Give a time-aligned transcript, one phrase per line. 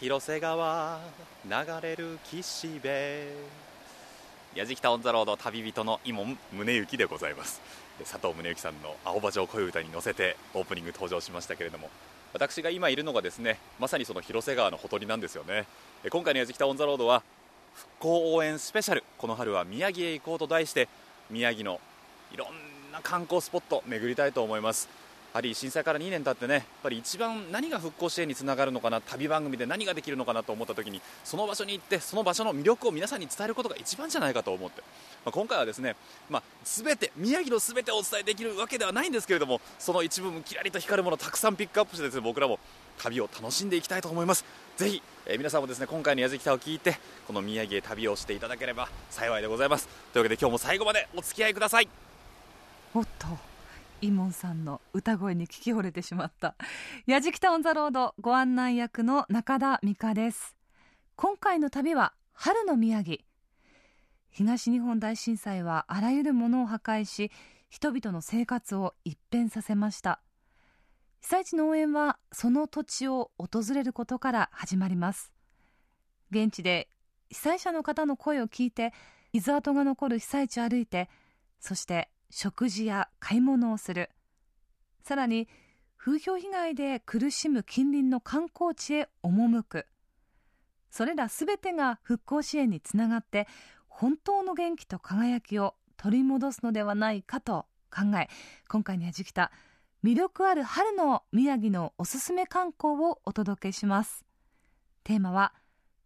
[0.00, 0.98] 広瀬川
[1.44, 1.50] 流
[1.82, 2.90] れる岸辺。
[4.54, 7.60] 矢敷北オンザロード旅人の伊門宗行でございます。
[8.10, 11.90] 佐藤宗行さんの青葉城恋歌に乗せてオープニング登場しましたけれども。
[12.32, 15.66] 私が今いるのがですねまさにその広瀬川のほとりなんですよね。
[16.08, 17.22] 今回の矢敷北オンザロードは
[17.74, 19.04] 復興応援スペシャル。
[19.18, 20.88] この春は宮城へ行こうと題して
[21.28, 21.78] 宮城の
[22.32, 22.48] いろん
[22.90, 24.88] な観光スポット巡りたいと思います。
[25.32, 34.82] はり震災から2年経ってねやっぱり一番何が復興支援につながるのかな旅番組で何ができるのかなと思った時にその場所に行ってその場所の魅力を皆さんに伝えることが一番じゃないかと思って、
[35.24, 35.94] まあ、今回はですね、
[36.28, 42.58] まあ、全て宮城の全てをお伝えできるわけではないんですけれどもその一部分キラリと光るものをたくさんピックアップしてですね僕らも
[42.98, 44.44] 旅を楽しんでいきたいと思います。
[44.76, 49.88] ぜひ、えー、皆さんもですね今回の矢敷田を聞いてこの宮城へ旅をしていただければ幸いでございます。
[50.12, 51.88] というわけで今日も最後までお付き合いください。
[52.94, 53.49] おっと。
[54.02, 56.54] イモンさんの歌声に聞き惚れてしまった。
[57.06, 60.56] 矢敷タウンザロードご案内役の中田美香です。
[61.16, 63.18] 今回の旅は春の宮城。
[64.30, 67.30] 東日本大震災はあらゆるものを破壊し
[67.68, 70.22] 人々の生活を一変させました。
[71.20, 75.30] 被災地の応援はその土地を訪れることから始まります。
[76.30, 76.88] 現地で
[77.28, 78.94] 被災者の方の声を聞いて
[79.32, 81.10] 傷跡が残る被災地を歩いて
[81.60, 84.10] そして食事や買い物をする。
[85.02, 85.48] さらに
[85.96, 89.86] 風評被害で苦しむ近隣の観光地へ赴く。
[90.90, 93.46] それらすべてが復興支援につながって
[93.88, 98.28] 本当の元気と輝きを取り戻すのではないかと考え
[98.68, 99.52] 今回にはじきた
[100.02, 104.24] 魅力ある春の宮城のおすすめ観光をお届けします。
[105.04, 105.52] テーマは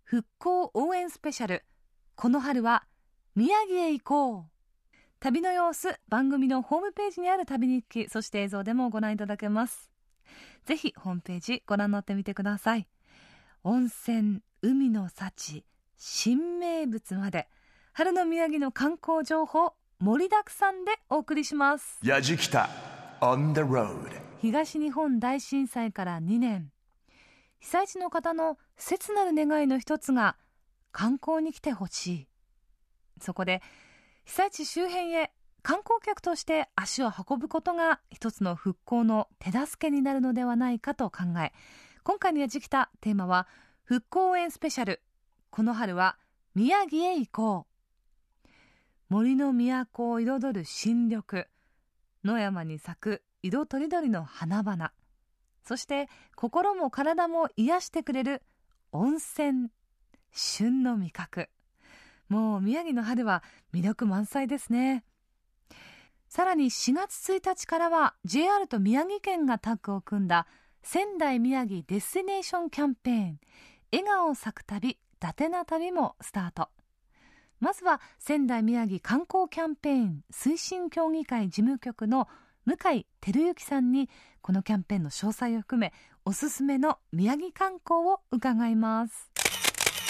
[0.03, 1.65] 復興応援スペシャル。
[2.17, 2.85] この春は
[3.37, 4.54] 宮城へ行こう。
[5.25, 9.91] 旅の様子番組のホームページにある旅日記そして映像でもご覧いただけます。
[10.67, 12.87] ぜひホームページご覧になってみてください。
[13.63, 15.65] 温泉海の幸
[15.97, 17.49] 新名物まで
[17.95, 22.01] 春の宮城の観光情報盛りだくさんでお送りします。
[22.03, 22.69] やじきた
[23.23, 24.11] On the road
[24.43, 26.71] 東日本大震災から2年。
[27.61, 30.37] 被災地の方の切なる願いの一つが
[30.93, 32.29] 観光に来てほしい。
[33.23, 33.63] そこで
[34.25, 41.53] 被災地周辺へ観光客として足を運ぶことが一つの復興の手助けになるのではないかと考え
[42.03, 43.49] 今回のやじきたテーマは
[43.85, 45.03] 復興応援スペシャル。
[45.51, 46.19] この春は
[46.55, 47.67] 宮城へ行こ
[48.47, 48.49] う。
[49.09, 51.47] 森の都を彩る新緑。
[52.25, 54.93] 野山に咲く色とりどりの花々。
[55.67, 58.43] そして心も体も癒してくれる
[58.93, 59.69] 温泉。
[60.33, 61.49] 旬の味覚。
[62.29, 63.43] もう宮城の春は
[63.73, 65.05] 魅力満載ですね。
[66.29, 70.47] さらに4月1日からは JR と宮城県がタッグを組んだ
[70.83, 73.41] 仙台宮城デスティネーションキャンペーン
[73.93, 76.69] 笑顔咲く旅伊達な旅もスタート。
[77.61, 82.29] まずは仙台宮城観光キャンペーン推進協議会事務局の
[82.67, 84.11] 向井照之さんに
[84.43, 85.93] このキャンペーンの詳細を含め
[86.25, 89.31] おすすめの宮城観光を伺います。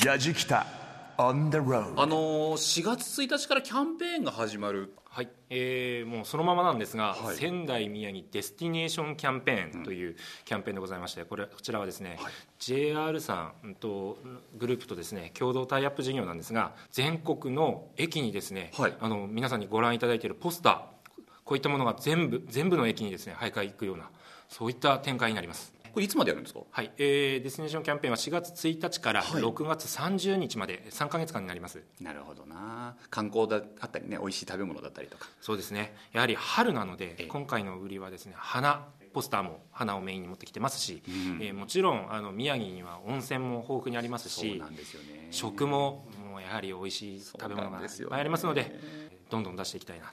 [0.05, 0.84] やじきた。
[1.97, 4.95] あの4月1日からキャンペーンが始まる。
[5.09, 14.19] はい、えー、もうそのままなんですが、はい、仙台宮城デスティネーションキャンペーンというキャンペーンでございまして、これこちらはですね、はい、JR さんと
[14.59, 20.81] グループとですね共同タイアップ事業なんですが全国の駅にですね、はい、あの皆さんにご覧いただいているポスター
[21.45, 24.11] こういったものが全部全部の駅にですね配架行くような
[24.49, 26.61] そういった展開になりますこれいつまでやるんですか？
[26.73, 32.97] はい、えー、デスティネーションキャンペーンは4月1日から6月30日まで3か月間になります、はい、なるほどな。
[33.11, 35.29] 観光だったりね美味しい食べ物だったりとか。
[35.41, 35.95] そうですね。
[36.13, 48.81] やはり春なので、え今回の売りはですね花ポスターも花をメインに持ってきてますし、うん、えー、もちろんあの宮城には温泉も豊富にありますし、ね、食ももうやはり美味しい食べ物がいっぱいありますので
[49.31, 50.13] どんどん出していきたいな。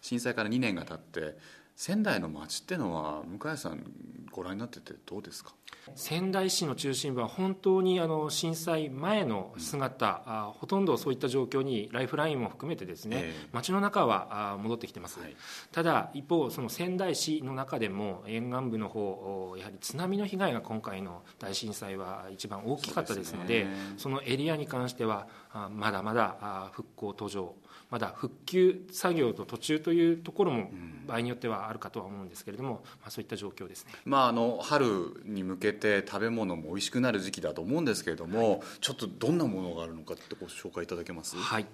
[0.00, 1.36] 震災から2年が経って
[1.76, 3.84] 仙台の街っていうのは向井さん
[4.32, 5.52] ご覧になっててどうですか？
[5.94, 15.36] 仙台市の中心部は本当にあの震災前の姿、うん、あほとんどそういった状況にライフラインも含めてですね、えー、街の中はあ戻ってきてます、はい、
[15.70, 27.54] ただ一方その仙台市の中でも沿岸部の方やはり津波の被害が今回の大震災は一番大きかったですのでそのエリアに関してはあまだまだ復興途上
[27.90, 30.70] まだ復旧作業と途中というところも
[31.06, 41.36] 場合によってはあるかとは思うんですけれども、まあ、そういった状況ですね、まあ、あの春に向けて食べ物も美味しくなる時期だと思うんですけれども、はい、ちょっとどんなものがあるのかってご紹介いただけます？
[41.36, 41.66] はい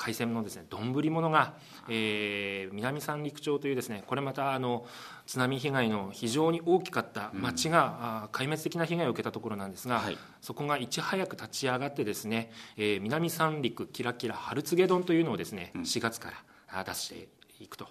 [0.00, 1.52] 海鮮のですね丼物が、
[1.86, 4.86] えー、南三陸町というですねこれまたあの
[5.26, 16.32] 津波被害の非常に大きかった町が、うん、壊滅的な被害を受けたところなんですが、はい、そこがいち早く立ち上がってですね、えー、南三陸キラキラ春告げ丼というのをですね、うん、4月か
[16.72, 17.28] ら出して
[17.62, 17.86] いくと。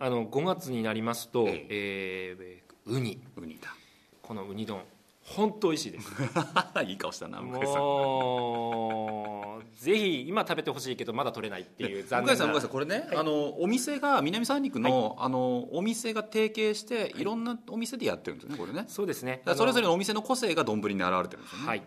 [0.00, 3.20] あの5月になりますと、えー、えー、ウニ。
[3.36, 3.74] ウニだ。
[4.22, 4.82] このウニ丼
[5.36, 6.12] 本当美味しいです。
[6.86, 7.78] いい顔したな向井さん。
[7.78, 18.84] もうぜひ今食べてほしいけどまだ取れないっていう残念な向井さん向井さんこれね、はい、あのお店が南三陸のはい、あのお店が提携していろんなお店でやってるんですよねこれね。
[18.88, 19.42] そうですね。
[19.54, 21.66] それぞれのお店の個性が丼に現れてるんですよね。
[21.66, 21.82] はい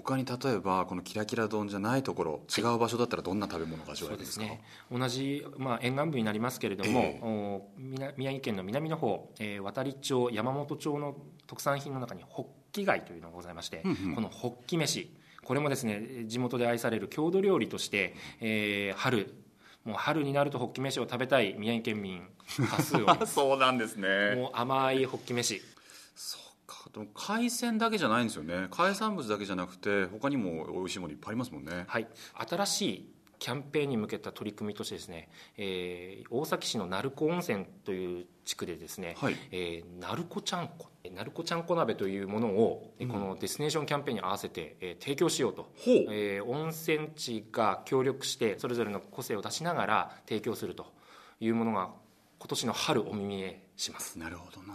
[0.00, 4.60] 他に例えばこのキラキラ丼じゃないところ違う場所だったらどんな食べ物が味わえるんですか、ね、
[4.90, 11.14] 同じ、まあ、沿岸部になりますけれども、えー、宮城県の南の方、えー、渡町山本町の
[11.46, 15.10] 特産品の中にホッキ貝というのがございまして、うんうん、このホッキ飯。
[15.44, 19.32] これもですね地元で愛される郷土料理として、えー、春。
[19.84, 22.22] もう春になるとホッキ飯を食べたい宮城県民
[22.70, 23.06] 多数を。
[23.26, 24.34] そうなんですね。
[24.34, 25.60] もう甘いホッキ飯。
[26.16, 26.88] そうか。
[26.90, 28.68] でも海鮮だけじゃないんですよね。
[28.70, 31.84] 海産物だけじゃなくて他にも美味しいものいっぱいありますもんね。
[31.86, 32.08] はい。
[32.34, 33.13] 新しい
[33.44, 39.36] キャンペーンに向けた取り組みとしてですね、えー、大崎市の鳴子温泉という地区でですね、はい。
[39.52, 50.86] えー、鳴子ちゃんこ鳴子ちゃんこ鍋というものを、うん、このデスネーションキャンペーンに合わせて、えー、提供しようと、えー、温泉地が協力してそれぞれの個性を出しながら提供すると
[51.38, 51.90] いうものが
[52.38, 54.18] 今年の春お耳へします。
[54.18, 54.74] なるほどな。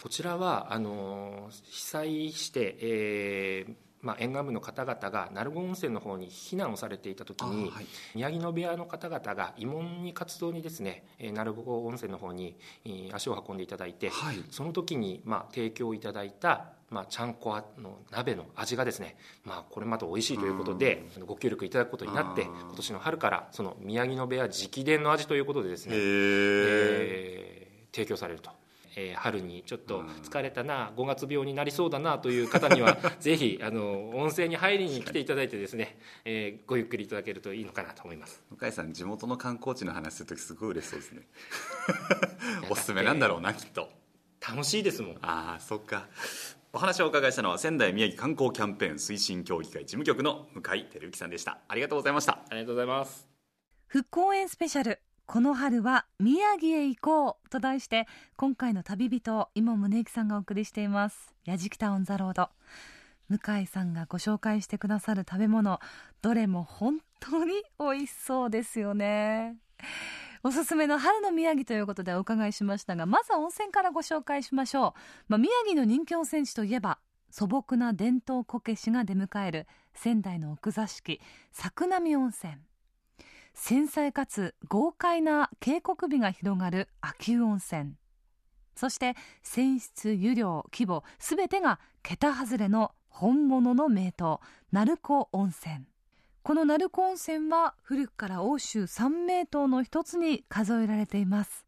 [0.00, 12.56] こちらはあの被災して、えー、まあ、沿岸部の方々が鳴子温泉の方に避難をされていた時に、はい、宮城野部屋の方々が慰問に活動にですね鳴子温泉の方に
[13.12, 28.50] 足を運んでいただいて、はい、その時に、まあ、提供いただいたまあ、ちゃんこの鍋の味がですね、まあ、これまた美味しいということで、ご協力いただくことになって今年の春からその宮城野部屋直伝の味ということでですね、えー、提供されると
[28.96, 38.42] えー、春にちょっと疲れたな5月病になりそうだなという方には ぜひあの温泉に入りに来ていただいてですね、えー、ごゆっくりいただけるといいのかなと思います。
[38.58, 41.28] 向井さん地元の観光地の話する時すごい嬉しそうですね。
[42.70, 43.90] おすすめなんだろうなきっと。
[44.40, 45.16] 楽しいですもん。
[45.20, 46.08] ああそっか。
[46.72, 51.58] お話をお伺いしたのは仙台宮城観光キャンペーン推進協議会事務局の向井照之さんでした。
[51.68, 52.32] ありがとうございました。
[52.48, 53.28] ありがとうございます。
[53.86, 58.06] 復興園スペシャルこの春は宮城へ行こうと題して
[58.36, 61.34] 今回の旅人今宗行さんがお送りしています。
[61.44, 62.48] やじきたオンザロード。
[63.28, 65.80] 向井さんがご紹介してくださる食べ物。
[66.22, 69.56] どれも本当に美味しそうですよね。
[70.44, 76.98] おすすめの春の宮城ということでお伺いしましたがまずは温泉からご紹介しましょう、まあ、宮城の人気温泉地といえば
[77.30, 81.20] 素朴な伝統こけしが出迎える仙台の奥座敷
[81.50, 82.58] 作並温泉。
[83.58, 87.94] 繊細かつ豪快な渓谷美が広がる秋保温泉。
[88.76, 94.12] そして泉質湯量規模すべてが桁外れの本物の名湯
[94.70, 95.86] 鳴子温泉。
[96.42, 101.64] この鳴子温泉は古くから欧州三名湯の一つに数えられています。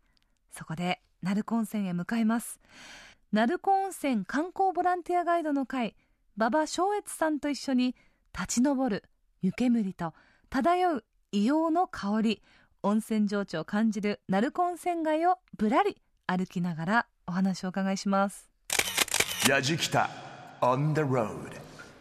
[0.50, 2.60] そこで鳴子温泉へ向かいます。
[3.32, 5.96] 鳴子温泉観光ボランティアガイドの会
[6.36, 7.96] 馬場正越さんと一緒に
[8.38, 9.04] 立ち上る
[9.40, 10.12] 湯煙と
[10.50, 12.42] 漂う硫黄の香り
[12.82, 18.48] 温泉情緒を感じる鳴子温泉街をぶらり歩きながらお話をお伺いします。
[19.46, 20.08] やじきた
[20.62, 21.28] on the road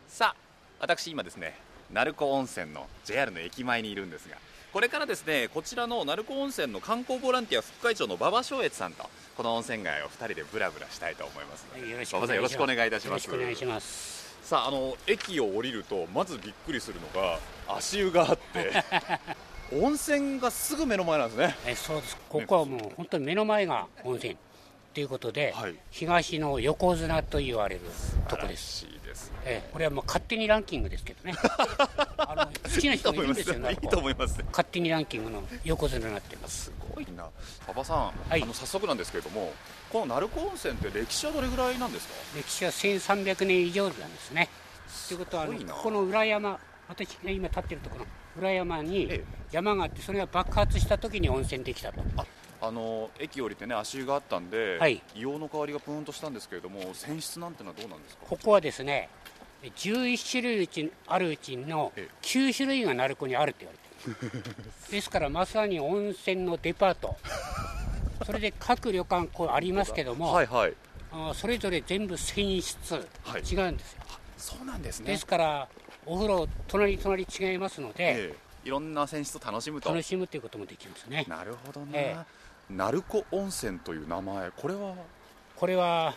[0.08, 0.36] さあ
[0.80, 1.60] 私今ですね
[1.92, 4.38] 鳴子温泉の JR の駅前にいるんですが
[4.72, 13.26] これからですねこちらの鳴子温泉の観光ボランティア副会長の馬場正越さんとこの温泉街を2人でブラブラしたいと思いますので馬場さんよろしくお願いいたします。
[13.26, 14.17] よろしくお願いします
[14.48, 17.38] さああの駅を降りるとまずびっくりするのが
[17.68, 18.72] 足湯があって
[19.76, 24.38] 温泉がすぐ目の前なんですねえそうですここはもう本当に目の前が温泉
[24.94, 27.82] ということで、はい、東の横綱と言われる
[28.30, 28.88] とこです。
[29.06, 31.36] ですね、えこれはもう勝手にランキングですけどね。
[32.18, 33.78] あの好きな人もいるんですよね。
[33.80, 34.44] いいと思います。
[34.48, 36.66] 勝手にランキングの横綱になってます。
[36.66, 37.30] すごいな。
[37.66, 39.54] 馬場さん、はい、あの早速なんですけれども、
[39.92, 42.14] この鳴子温泉って歴史はどれぐらいなんですか？
[42.36, 44.50] 歴史は1300年以上なんですね。
[45.08, 45.54] ということはこ
[45.84, 48.06] この裏山、私が今立ってるところ
[48.38, 52.02] 裏山に山があってそれが爆発した時に温泉できたと。
[52.60, 58.24] あの駅降りてね足湯があったんで、はい、硫黄の香りがプーンとしたんですけれども泉質なんてのはどうなんですか？
[58.28, 59.10] ここはですね
[59.64, 64.44] 11種類うちあるうちの9種類が鳴子にあるって言われてる。
[64.92, 67.16] ですからまさに温泉のデパート
[68.26, 70.74] それで各旅館こうありますけども、はいはい、
[71.12, 74.02] あそれぞれ全部泉質、違うんですよ。
[74.38, 75.08] そうなんですね。
[75.08, 75.68] ですから
[76.06, 79.90] お風呂隣隣違いますので、ええ、いろんな泉質を楽しむと。
[79.90, 81.26] 楽しむということもできますね。
[81.28, 82.18] なるほどね、え
[82.70, 84.94] 鳴子温泉という名前これは？
[85.56, 86.14] これは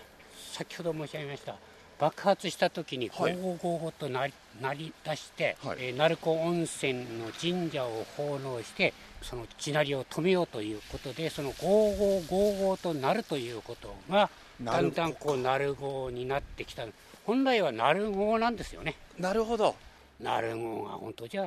[0.53, 1.57] 先ほど申し上げました
[1.99, 3.35] 爆発した時にゴはい。
[3.35, 5.77] ーゴーゴーゴーとなりなり出して、はい。
[5.81, 8.93] えー鳴子温泉の神社を奉納して
[9.23, 14.31] その地鳴りを止めようということでそのゴーゴーゴーゴーとなるということが
[14.63, 16.85] だんだんこう鳴る号になってきた。
[17.27, 18.97] 本来は鳴る号なんですよね。
[19.19, 19.75] なるほど。
[20.21, 21.45] 鳴る号が本当じゃ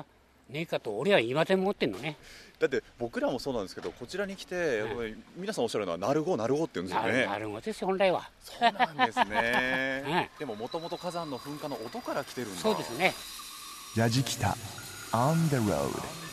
[0.49, 2.17] ねえかと俺は今でも思ってんのね。
[2.59, 7.11] だって僕らもそうなんですけどこちらに来て、やっぱり皆さんおっしゃるのは「なるごなるご」って言うんですよね。
[7.11, 8.29] 鳴る鳴る号ですよ本来は。
[8.41, 10.29] そうなんですね、 はい。
[10.39, 12.61] でももともと火山の噴火の音から来てるんだ。
[12.61, 13.13] そうですね。
[13.95, 14.55] やじきた。
[15.11, 16.32] On the road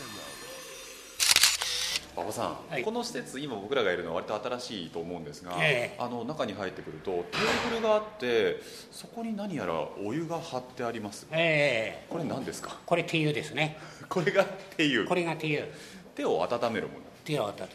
[2.21, 2.83] 馬場さん、はい。
[2.83, 5.97] この施設今僕らがいるのは割と新しいと思うんですが、ええ。
[5.99, 8.61] あの中に入ってくるとテーブルがあって
[8.91, 9.75] そこに何やら
[10.05, 11.27] お湯が張ってあります。
[11.33, 12.77] ええこれ何ですか？
[12.85, 13.79] これ手湯ですね。
[14.09, 14.47] これがっ
[14.77, 15.65] ていうこれが手湯
[16.15, 17.01] 手を温めるもの。
[17.25, 17.69] 手を温める。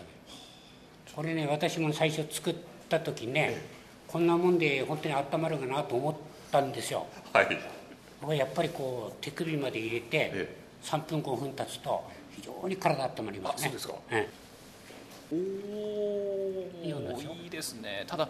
[1.16, 2.56] これね私も最初作っ
[2.90, 3.62] た時ね、
[4.08, 6.16] こんなもんで本当に温まるかなと思っ
[6.52, 7.08] たんですよ。
[7.34, 8.38] はい。
[8.38, 12.04] やっぱりこう手首まで入れてえ3分5分経つと
[12.36, 13.68] 非常に体温まりますね。
[13.68, 13.94] あそうですか。
[14.12, 14.30] え
[15.32, 17.32] おいいでしょ？
[17.44, 18.06] いいですね。
[18.08, 18.30] ただ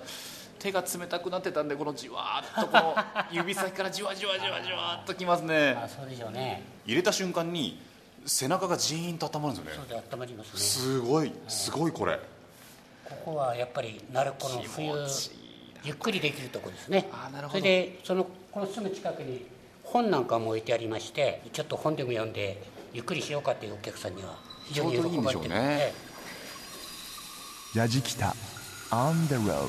[0.59, 2.95] 手が冷たくなってたんでこのじわーっとこの
[3.31, 5.69] 指先からじわじわじわじわっときますえね。
[5.71, 6.63] あそうでしょうね。
[6.85, 7.79] 入れた瞬間に
[8.25, 9.88] 背中がジーンと温まるんですよね。
[9.89, 10.59] そうで温まりますね。
[10.59, 12.19] すごいすごいこれ。
[13.03, 14.91] ここはやっぱり鳴子の冬
[15.83, 17.07] ゆっくりできるところですね。
[17.12, 17.59] あなるほど。
[17.59, 19.45] それでそのこのすぐ近くに
[19.83, 22.63] 本なんかも置いてありましてちょっと本でも読んで
[22.96, 25.50] ゆっくりしようかというお客さんには非常にちょうどいいんでしょうね。
[25.50, 25.94] 喜ばれてるえ
[27.75, 27.78] え。
[27.80, 28.34] やじきた
[28.90, 29.68] On the road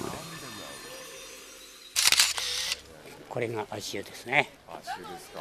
[3.29, 4.49] これが足湯ですね。
[4.81, 5.41] 足湯ですか。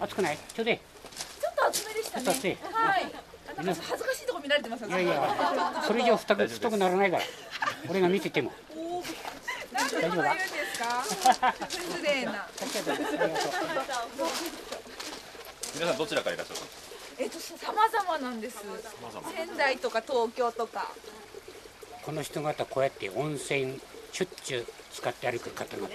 [0.00, 0.38] 熱くない？
[0.52, 0.78] ちょうどいい。
[0.78, 2.50] ちょっと厚めでしたちょっと熱い。
[2.50, 2.58] ね。
[2.72, 3.02] はい。
[3.64, 4.88] なんか恥ずかしいとこ見られてますよ。
[4.88, 5.84] いやいや。
[5.86, 7.22] それ以上太く太くならないから。
[7.88, 8.50] 俺が見てても。
[9.72, 10.40] なんでそんな言うんで
[10.72, 11.54] すか？
[11.70, 12.48] 失礼な。
[15.74, 16.92] 皆さんどちらからいらっしゃったんですか？
[17.18, 18.58] えっと様々なんです。
[19.34, 20.92] 仙台とか東京とか。
[22.04, 23.78] この人方こうやって温泉
[24.12, 25.88] しゅっちゅう使って歩く方々。
[25.88, 25.94] そ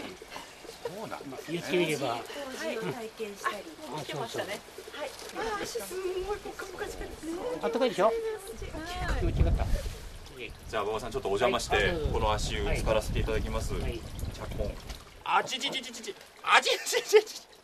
[0.95, 1.17] うなんだ
[1.49, 2.17] 言ってみれば。
[2.63, 2.77] 体
[3.17, 3.55] 験したり。
[3.93, 4.45] あそうそう
[5.61, 5.93] 足す
[6.25, 6.37] ごい。
[6.39, 7.09] ポカポカしてる。
[7.61, 7.89] あったかい。
[7.89, 8.11] でしょ
[9.19, 9.65] 気持ちよかった
[10.69, 11.85] じゃあ馬場さんちょっとお邪魔して、はい。
[12.13, 12.79] この足湯はい。
[12.79, 13.23] 使わせてい。
[13.23, 13.99] ただきます、はい。
[14.33, 14.71] 着工
[15.25, 17.56] あちちちちちちあちちちちちー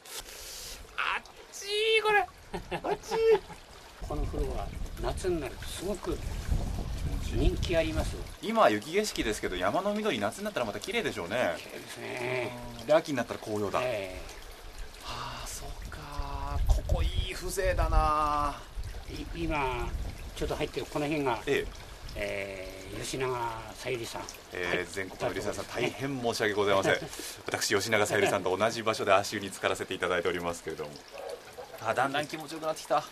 [2.03, 2.19] これ。
[2.19, 4.67] あっちーこの風呂は
[5.01, 6.17] 夏になるとすごく
[7.35, 11.55] 人気あります今は雪景色ですけど山の緑夏になったらまた綺麗でしょうね。
[11.57, 12.51] 綺麗ですね。
[12.85, 14.21] で秋になったら紅葉だ、え
[15.05, 16.59] ああそうか。
[16.67, 18.55] ここいい風情だな。
[19.35, 19.89] 今
[20.35, 21.67] ちょっと入ってるこの辺が、ええ。
[22.15, 23.27] えー吉永
[23.73, 24.21] さゆりさん、
[24.53, 24.85] えーはい。
[24.85, 26.93] 全国のリスナーさん大変申し訳ございません。
[27.47, 30.91] 私吉永小百合さんと同じ場所で足湯に浸からせていただいておりますけれども
[31.85, 33.03] あだんだん気持ちよくなってきた。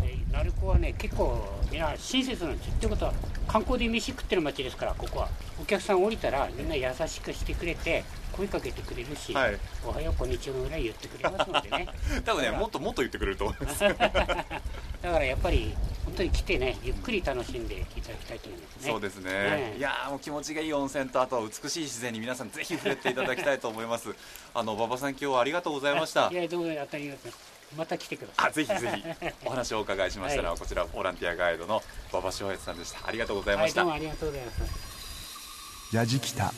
[0.00, 2.66] で鳴子はね結構みんな親切なんです。
[2.68, 3.12] よってことは
[3.46, 5.28] 観光で飯食ってる街ですからここは。
[5.60, 9.58] お客さん降りたらみんな優しくしてくれて声かけてくれるし、はい。
[9.84, 11.88] おはようこんにちはぐらい言ってくれますのでね。
[12.24, 13.80] 多分ねもっともっと言ってくれると思います。
[13.90, 18.90] だからやっぱり本当に来てねゆっくり楽しんでいただきたいと思いますね。
[18.92, 24.14] そうですね、ねいやーもう気持ちがいい温泉とあとは美しい自然に皆さんぜひ触れていただきたいと思います。
[24.54, 26.30] あの馬場さん今日はありがとうございました。
[26.30, 28.48] いやどうも当たり前ですまた来てください。
[28.48, 29.26] あぜひぜひ。
[29.46, 33.06] お話をお伺いしましたのは、こちらボランティアガイドの馬場翔平さんでした。
[33.06, 35.96] ありがとうございました、はいどうもありがとうございます。
[35.96, 36.52] やじきた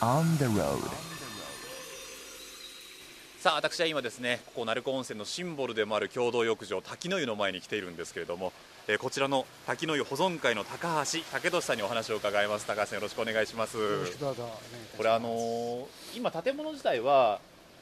[0.00, 0.78] On the road
[3.38, 8.52] さあ私は今ですねここ鳴子温泉のシンボルでもある共同浴場滝の湯の前に来ているんですけれども、
[8.86, 12.66] えーこちらの滝の湯保存会の高橋武俊さんにお話を伺います。
[12.66, 14.18] 高橋さんよろしくお願いします。
[14.18, 14.48] どうぞ。
[14.96, 17.40] これあのー今建物自体は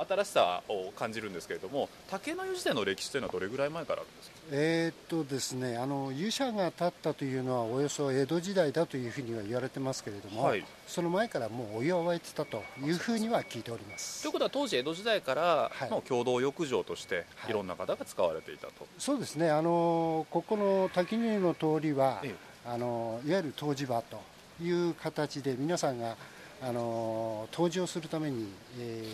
[0.09, 4.37] 新しさを感じるんですけれども竹の湯自体の歴史というのはどれぐらい前からあるんですか？
[4.53, 10.65] えーっとですねあの湯舎が建ったというのはおよそ江戸時代だというふうには言われてますけれども、はい。
[10.87, 14.23] その前からもうお湯は沸いてたというふうには聞いております。
[14.23, 15.91] ということは当時江戸時代からはい。
[15.91, 17.51] の共同浴場としてはい。
[17.51, 22.35] いろんな方が使われていたと、そうですねあのここの滝の湯の通りは、ええ。
[22.67, 24.21] あのいわゆる湯治場と
[24.63, 26.17] いう形で皆さんが
[26.63, 29.05] あの湯治をするために、え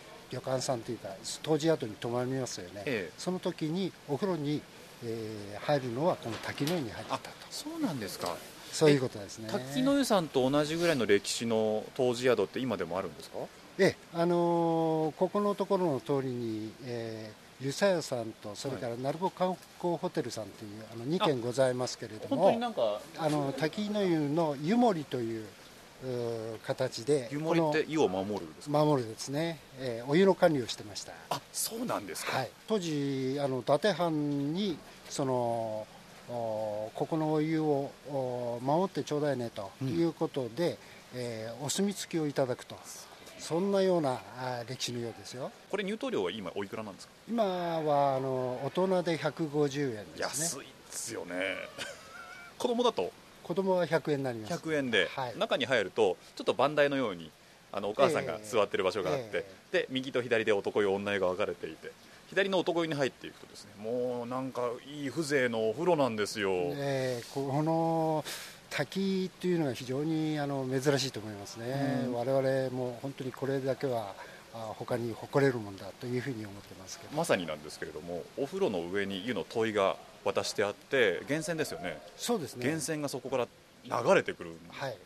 [0.00, 1.08] ー旅館さんというか
[1.50, 3.12] 湯治宿に泊まりますよね、ええ。
[3.18, 4.60] その時にお風呂に、
[5.04, 7.30] えー入るのはこの滝の湯に入ってたと。
[7.50, 8.36] そうなんですか。
[8.72, 9.48] そういうことですね。
[9.50, 13.38] 滝の湯さんと同じぐらいの歴史の湯治宿って今でもあるんですか？
[13.78, 25.46] ええあのーここのところの通りに、えー湯佐屋さんとそれから鳴子観光ホテルさんというあの2軒ございますけれど本当にもなんかあの滝の湯の湯守という
[26.66, 31.12] 形で湯守って湯を守るんです守るですね、えーお湯の管理をしてました。
[31.30, 35.86] あそうなんですか、はい、当時あの伊達藩にその
[36.28, 40.78] おここのお湯をお守ってちょうだいねということで、
[41.14, 42.76] えーお墨付きをいただくと。
[43.38, 45.50] そんなようなあ歴史のようですよ。
[45.70, 47.12] これ入湯料は今おいくらなんですか？
[47.28, 50.20] 今はあの大人で150円ですね。
[50.20, 51.34] 安いですよね。
[52.56, 53.12] 子供だと
[53.44, 54.54] 子供は100円になります。
[54.54, 55.38] 100円で、はい。
[55.38, 57.30] 中に入るとちょっと番台のように
[57.72, 61.90] あのお母さんがええ座ってる場所があって、えで右と左で男湯女湯が分かれていて
[62.28, 68.24] 左の男湯に入っていくとですねもうなんかいい風情のお風呂なんですよ、えーこの
[68.70, 72.14] 滝っていうのは非常にあの珍しいと思いますね、うん。
[72.14, 74.14] 我々も本当にこれだけは
[74.52, 77.16] あ他に誇れるもんだというふうに思ってますけど。
[77.16, 82.00] まさになんですけれどもお風呂の上に湯の問いが渡してあって源泉ですよね。
[82.16, 82.64] そうですね。
[82.64, 83.46] 源泉がそこから
[83.84, 84.96] 流れてくる、はい。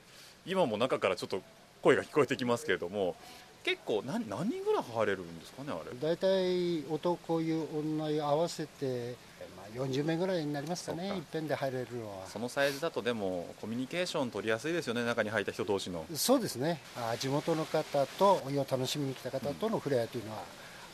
[0.47, 1.43] 今も中からちょっと
[1.83, 3.17] 声が聞こえてきますけれども
[3.65, 5.97] 結構何何人ぐらい入れるんですかねあれ？
[6.01, 9.17] 大体男湯女湯合わせて、
[9.57, 12.27] まあ、40名ぐらいになりますかねいっぺんで入れるのは。
[12.27, 16.07] そのサイズだとでもコミュニケーション取りやすいですよね中に入った人同士の。
[16.15, 16.81] そうですね。
[16.97, 20.43] あ地元の方とお湯を楽しみに来た方との触れ合いというのは、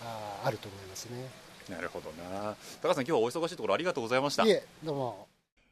[0.02, 1.28] ああると思いますね
[1.68, 2.54] なるほどな。
[2.82, 4.44] 高橋さん今日はお忙しいところありがとうございました。
[4.44, 5.28] いえどうも。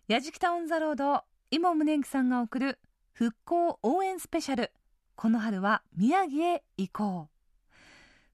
[0.08, 2.78] やじきたオンザロード今宗行さんが送る
[3.12, 4.72] 復興応援スペシャル。
[5.14, 7.32] この春は宮城へ行こう。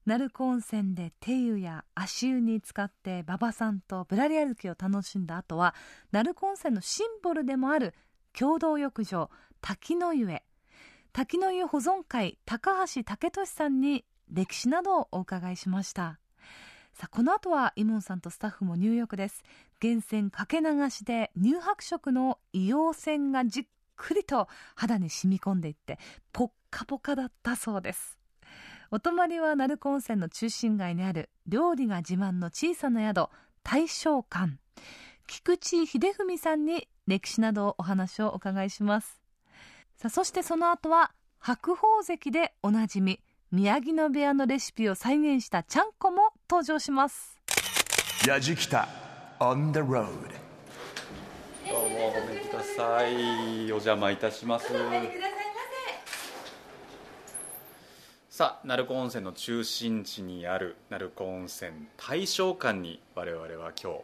[0.05, 5.75] 鳴子温泉で手湯や足湯に使って馬場さんとぶらり歩きを楽しんだ後は
[6.11, 7.93] 鳴子温泉のシンボルでもある
[8.33, 9.29] 共同浴場
[9.61, 10.43] 滝の湯へ。
[11.11, 16.19] 滝の湯保存会高橋武俊さんに歴史などをお伺いしました
[16.99, 19.41] さあこの後はイモンさんとスタッフも入浴です。
[19.81, 23.65] 源泉かけ流しで乳白色の硫黄泉がじっ
[23.95, 25.97] くりと肌に染み込んでいって
[26.33, 28.19] ポッカポカだったそうです。
[28.91, 33.29] お泊まりは鳴子温泉の中心街にある料理が自慢の小さな宿
[33.63, 34.57] 大正館。
[35.25, 39.21] 菊池秀文さんに歴史などお話をお伺いします。
[39.95, 47.35] さあそしてその後は白鵬関でおなじみ宮城野部屋のレシピを再現したちゃんこも登場します。
[48.27, 48.87] やじきた
[49.39, 50.05] on the road
[51.67, 53.15] どうもごめんください。
[53.65, 54.67] お邪魔いたします。
[58.29, 63.99] さあ鳴子温泉の中心地にある鳴子温泉大正館に我々は今日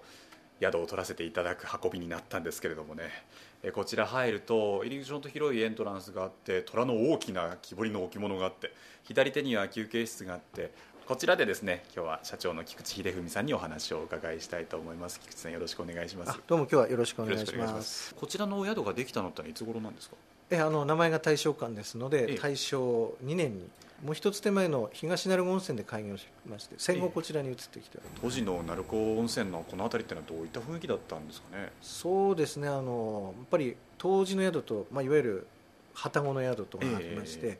[0.59, 3.03] 宿を取らせていただく運びになったんですけれどもね。
[3.03, 3.34] え
[3.71, 8.71] こちら入ると入り口のと広いエントランスがあって虎の大きな木彫りの置物があって
[9.03, 10.71] 左手には休憩室があって
[11.07, 15.19] こちらでですね今日は社長の菊池秀文さんにお話をお伺いしたいと思います。
[15.19, 16.31] 菊池さんよろしくお願いします。
[16.31, 18.07] あどうも今日はよろしくお願いしまます。
[18.07, 20.15] すこちらのお宿ができたのっていつ頃なんですか？
[20.49, 22.33] えあの名前が大正館ですのええ。
[22.33, 23.69] で大正2年に
[24.03, 31.71] もう一つ手前の東鳴子温泉で開業しまして戦後こちらに移ってきて当時の鳴子温泉のこの辺りってのはどういった雰囲気だったんですかね？
[31.81, 32.67] そうですね。
[32.67, 35.47] あのやっぱり当時の宿と、まあ、いわゆる
[35.93, 37.57] 旅籠の宿とがありまして、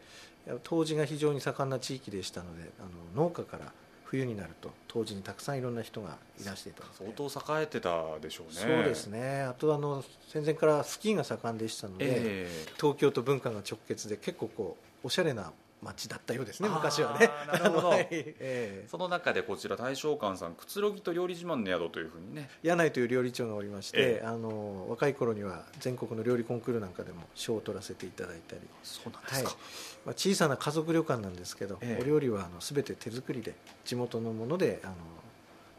[0.64, 2.84] 当時が非常に盛んな地域でしたのであ
[3.18, 3.72] の農家から
[4.04, 7.26] 冬になると当時にたくさんいろんな人がいらしていた相当
[7.60, 8.54] 栄えてたでしょうね。
[8.54, 9.42] そうですね。
[9.44, 12.66] あとあの戦前からスキーが盛んでしたので、え。
[12.76, 15.54] 東京と文化が直結で結構こうおしゃれな
[15.86, 17.30] 街だったようですね昔はね。
[17.48, 17.94] なるほど。
[18.12, 18.86] ええ。
[18.90, 22.50] その中でこちら大正館さんくつろぎと料理自慢の宿というふうにね。
[22.64, 24.26] 柳井という料理長がおりまして、ええ。
[24.26, 29.38] あの若い頃には全国の料理コンクールなんかでも賞を取らせていただいたり、そうなんではい。
[29.40, 29.58] すか、
[30.06, 32.02] まあ、小さな家族旅館なんですけど、ええ。
[32.02, 34.96] お料理はあの全て手作りで地元のものであの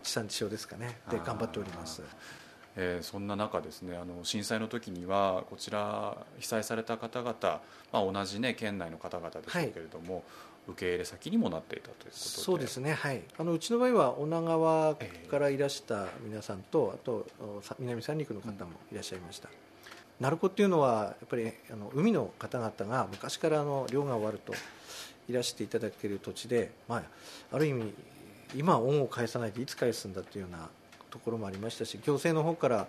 [0.03, 0.99] 地産地消ですかね。
[1.11, 2.03] で頑張っております
[2.77, 7.35] えーそんな中ですねあの震災の時にはこちら被災された方々、
[7.93, 10.23] まあ、同じね県内の方々でしょうけれども、
[10.69, 12.13] 受け入れ先にもなっていたということで。
[12.15, 19.49] そうですね、はい、あのうちの場合は女川からいらした皆さんと、あとおさ南三陸の方もいらっしゃいました、
[20.21, 24.55] 鳴子っていうのはやっぱりあの海の方々が昔からあの漁が終わると
[25.29, 27.03] いらしていただける土地で、まあ、
[27.53, 27.93] ある意味
[28.55, 30.69] 今恩を返さないでいつ返すんだというような
[31.17, 32.87] ところもありましたし行政の方から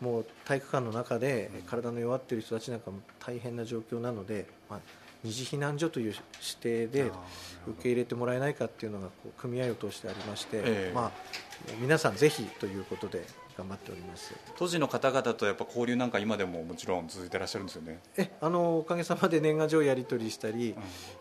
[0.00, 4.80] もう体育館の中で体の弱っている人たちなんかも大変な状況なので、まあ、
[5.22, 6.18] 二次避難所という指
[6.60, 7.10] 定で
[7.66, 11.10] 受け入れてもらえないかっていうのがこう組合を通してありまして、えー、まあ、
[11.80, 13.24] 皆さんぜひということで
[13.56, 14.34] 頑張っております。
[14.56, 18.00] 当時の方々とやっぱ交流なんか今でももちろん続いてらっしゃるんですよね。
[18.16, 20.74] えあのおかげさまで年賀状やり取りしたり、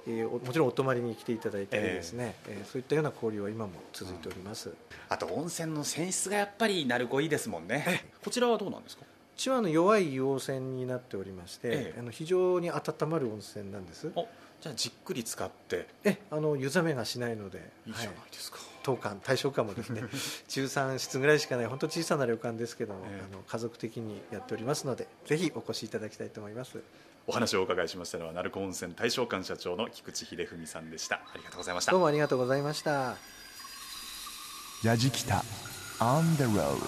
[0.08, 4.76] うん、えー、もちろんお泊まりに来ていただいたりですね、えー、えー、そういったような交流は今も続いております、うん、
[5.10, 8.06] あと温泉の泉質がやっぱり鳴子いいですもんね。
[8.24, 9.04] こちらはどうなんですか？
[9.38, 14.12] ちはの弱い硫黄泉になっておりまして、ええ、あの非常に温まる温泉なんです。
[14.62, 15.88] じゃあじっくり使って。
[16.04, 20.04] えあの湯冷めがしないのでいいじゃないですか、はい、当館大正館もですね
[20.48, 26.80] 中3室ぐらいしかない本当小さな旅館ですけども、えあの家族的にやっておりますのでぜひお越しいただきたいと思います。
[27.28, 31.18] お話をお伺いしましたのは鳴子温泉大正館社長の菊池秀文さんでした。
[31.18, 31.92] ありがとうございました。
[31.92, 33.16] どうもありがとうございました。
[34.84, 35.44] 矢敷北
[36.00, 36.80] On the road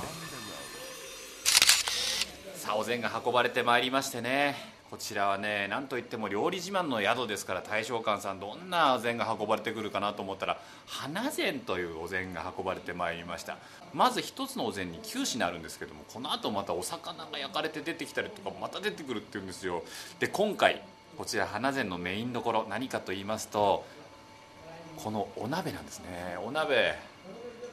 [2.56, 13.58] さあお膳が運ばれてまいりましてねこちらはね何といっても料理自慢の宿ですから大正館さんどんなお膳が運ばれてくるかなと思ったら花膳というお膳が運ばれてまいりました。
[13.92, 19.82] まず1つのお膳に9品あるんですけどもこの後またお魚が焼かれて出てきたりとかまた出てくるっていうんですよ。
[20.20, 20.84] で今回
[21.18, 23.84] こちら花膳のメインどころ何かと言いますと
[24.98, 26.38] このお鍋なんですね。
[26.46, 26.94] お鍋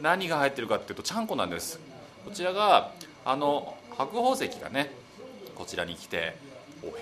[0.00, 1.80] 何が入ってるかっていうとちゃんこなんです。
[2.24, 2.92] こちらが
[3.26, 4.90] あの白鵬関がね
[5.54, 6.48] こちらに来て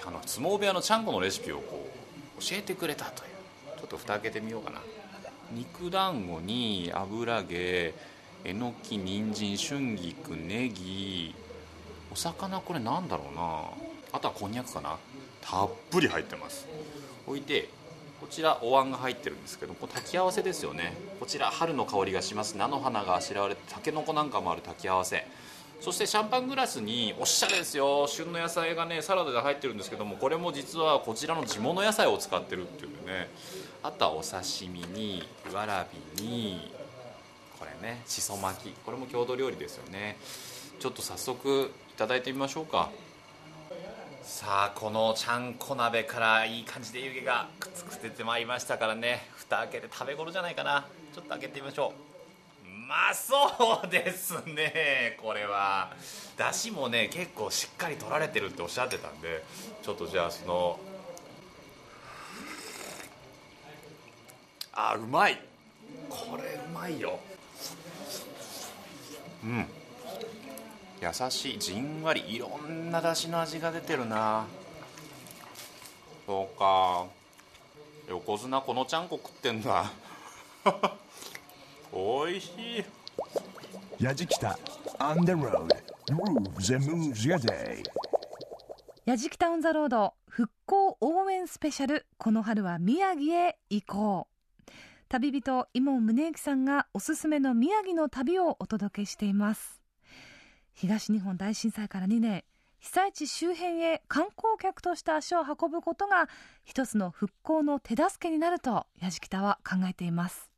[0.07, 1.89] あの相撲部屋のちゃんこのレシピをこ
[2.39, 3.31] う教えてくれたという。
[3.79, 4.81] ちょっと蓋開けてみようかな。
[5.53, 7.95] 肉団子に油揚げ
[8.45, 11.35] えのき人参春菊ネギ。
[12.13, 13.65] お魚これなんだろうな。
[14.13, 14.97] あとはこんにゃくかな。
[15.41, 16.67] たっぷり入ってます。
[17.27, 17.69] 置いて
[18.21, 20.93] こちらお椀が入ってるんですけど炊き合わせですよね。
[21.21, 22.57] こちら春の香りがします。
[22.57, 25.25] 菜の花があしらわれてたけのこなんかもある炊き合わせ
[25.81, 28.07] そしてシャンパングラスにおしゃれですよ。
[28.09, 33.31] 旬の野菜がねサラダで入ってるんですけどもこれも実はこちらの地物野菜を使ってるっていうんでね。
[33.83, 35.23] あとはお刺身に
[35.55, 35.87] わら
[36.19, 36.73] びに
[37.59, 38.75] これねしそ巻き。
[38.85, 40.19] これも郷土料理ですよね。
[40.81, 42.91] ちょっと早速いただいてみましょうか。
[44.23, 49.27] さあこのちゃんこ鍋からいい感じで湯気がくっつくつ出てまいりましたからね。
[49.37, 50.87] 蓋開けて食べ頃じゃないかな。
[51.15, 52.18] ちょっと開けてみましょう。
[52.89, 55.93] まそうですねこれは。
[56.39, 59.45] だしもね結構しっかり取られてるっておっしゃってたんで
[59.83, 60.81] ちょっとじゃあその
[64.73, 65.39] あうまい。
[66.09, 67.19] これうまいよ。
[69.45, 69.67] うん。
[71.03, 72.23] 優しいじんわり。
[72.35, 74.47] いろんなだしの味が出てるな。
[76.27, 77.07] そうか。
[78.09, 79.91] 横綱このちゃんこ食ってんだ。
[81.93, 82.51] おいし
[84.01, 84.03] い。
[84.03, 84.59] やじきた。
[84.99, 85.69] On the road.
[86.07, 87.83] Grooves and moves your day.
[89.05, 92.07] やじきたオンザロード復興応援スペシャル。
[92.19, 94.71] この春は宮城へ行こう。
[95.09, 99.81] 旅人伊門宗行さんがおすすめの宮城の旅をお届けしています。
[100.75, 102.45] 東日本大震災から2年。
[102.81, 106.29] 被災地周辺へ観光客として足を運ぶことが
[106.65, 110.49] 一つの復興の手助けになると矢敷田は考えています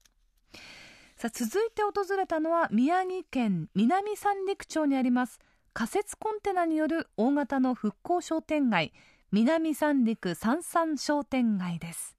[1.21, 5.39] さあ続いて訪れたのは宮城県南三陸町にあります
[5.75, 8.95] 仮設コンテナによる大型の復興商店街
[9.31, 12.17] 南三陸三三商店街です。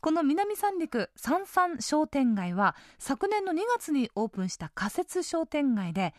[0.00, 6.14] この南三陸三三商店街は昨年の2月にオープンした仮設商店街で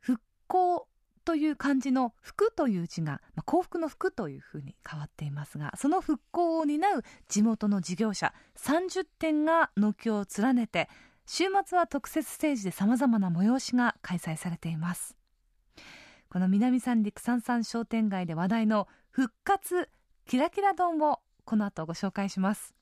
[0.00, 0.86] 復興
[1.24, 10.88] という漢字の福という字が、まあ、幸福の福というふうに変わっていますがその復興を担う地元の事業者30店が軒を連ねて
[11.26, 15.16] 週末は特設ステージでさまざまな催しが開催されています。
[16.30, 19.88] この南三陸三三商店街で話題の復活
[20.26, 22.74] キラキラ丼をこの後ご紹介します。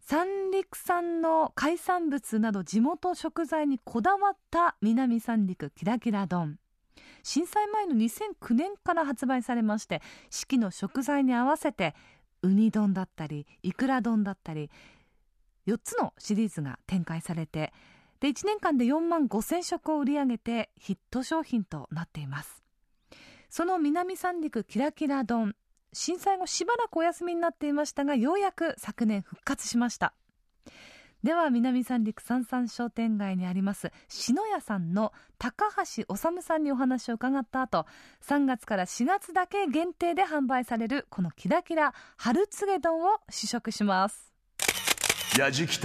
[0.00, 6.58] 三陸産の海産物など地元食材にこだわった南三陸キラキラ丼。
[7.22, 11.94] 震災前の2009年から発売されまして四季の食材に合わせて
[12.42, 14.70] ウニ丼だったりイクラ丼だったり
[15.68, 17.72] 4つのシリーズが展開されて
[18.20, 22.64] で1年間で4万5000食を売り上げてヒット商品となっています。
[23.48, 25.54] その南三陸キラキラ丼。
[25.92, 30.12] 震災後しばらくお休みになっていましたがようやく昨年復活しました。
[31.22, 37.86] では南三陸三三商店街にあります篠屋さんの高橋治さんにお話を伺った後
[38.24, 44.37] 3月から4月だけ限定で販売されるこのキラキラ春告げ丼を試食します。
[45.38, 45.78] 矢敷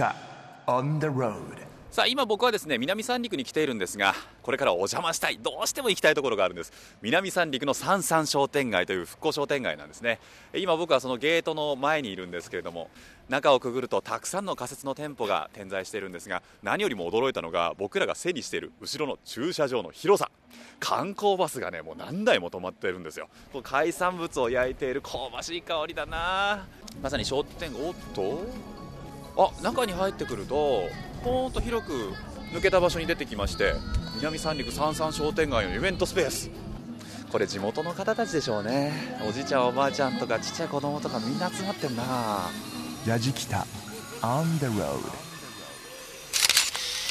[0.66, 1.64] On the road.
[1.92, 6.72] さあ今僕はですね南三陸に来ているんですがこれからお邪魔したいどうしても行きたいところがあるんです。
[7.02, 10.18] 南三陸の三三商店街という復興商店街なんですね。
[10.56, 12.90] 今僕はそのゲートの前にいるんですけれども
[13.28, 20.32] 中をくぐるとたくさんの仮設の店舗が点在しているんですが何よりも驚いたのが僕らが背にしている後ろの駐車場の広さ。
[20.80, 23.28] 観光バスがねもう何台も止まっているんですよ。
[23.62, 26.66] 海産物を焼いている香ばしい香りだな。
[27.00, 28.73] まさに商店おっと。
[29.36, 30.88] あ中に入ってくると
[31.22, 32.12] ポーンと広く
[32.52, 33.74] 抜けた場所に出てきまして
[34.16, 36.50] 南三陸三三商店街のイベントスペース。
[37.32, 39.18] これ地元の方たちでしょうね。
[39.28, 42.48] おじいちゃんおばあちゃんとかちっちゃい子供とかみんな集まってんな。
[43.04, 43.66] やじきた
[44.20, 45.00] On the road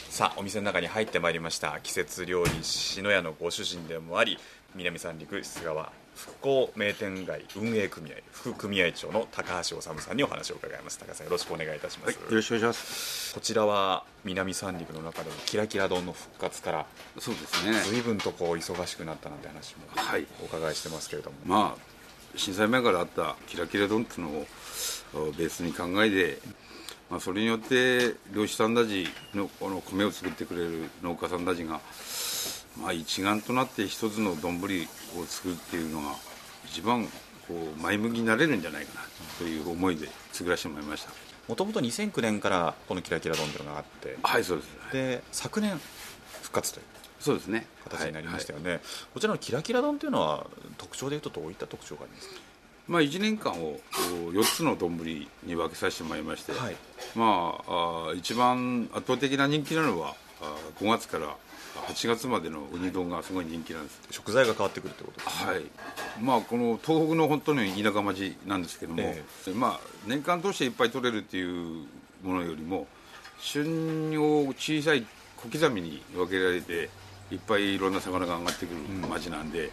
[0.10, 1.78] さあお店の中に入ってまいりました。
[1.82, 4.40] 季節料理篠屋のご主人でもあり
[4.76, 10.99] 南三陸菅川復興名店街運営組合副組合長の高橋治さんにお話を伺います。
[10.99, 13.34] 高橋さんよろしくお願いいたします、はい、よろしくお願いします。
[13.34, 16.86] こちらは南三陸の中でもキラキラ丼の復活から
[17.19, 17.73] そうですね。
[17.89, 19.84] 随分とこう忙しくなったなんて話も
[20.41, 24.45] お伺いしてますけれども、はい、まあ震災前からあったキラキラ丼っていうのを
[25.38, 26.39] ベースに考えて
[27.13, 31.80] まあ、それによって漁師さんたちのこの米を作ってくれる農家さんたちが、
[32.82, 36.16] まあ、一丸となって一つの丼を作るっていうのが
[36.66, 37.06] 一番
[37.48, 39.02] こう前向きになれるんじゃないかな
[39.38, 41.12] という思いで作らせてもらいました。
[41.48, 44.18] もともと2009年からこのキラキラ丼というのがあって。
[44.24, 44.70] はいそうです。
[44.94, 45.80] で昨年
[46.42, 46.86] 復活という
[47.20, 47.68] そうですね。
[47.84, 48.84] 形になりましたよね、はいはい、
[49.14, 52.36] こちらのキラキラ丼というのは特徴でいうとどういった特徴がありますか？
[52.86, 53.80] まあ、1年間を
[54.34, 54.98] 4つの丼
[55.46, 56.76] に分けさせてもらいまして、はい、
[57.16, 60.16] まあ、あ一番圧倒的な人気なのは
[60.82, 61.36] 5月から
[61.88, 64.00] 8月までのウニ丼がすごい人気なんです。
[64.12, 65.52] 食材が変わってくるってことですね。
[65.52, 65.64] はい。
[66.22, 71.86] まあこの東北の本当に田舎町なんですけども、えー、まあ年間通していっぱい取れるっていう
[72.24, 72.88] ものよりも
[73.40, 75.06] 旬を小さい
[75.38, 76.90] 小刻みに分けられて
[77.32, 78.78] いっぱいいろんな魚が上がってくる
[79.10, 79.72] 町なんで、うん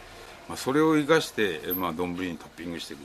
[0.49, 3.01] まあ、それを生かしてまあ丼にトッピングしていく。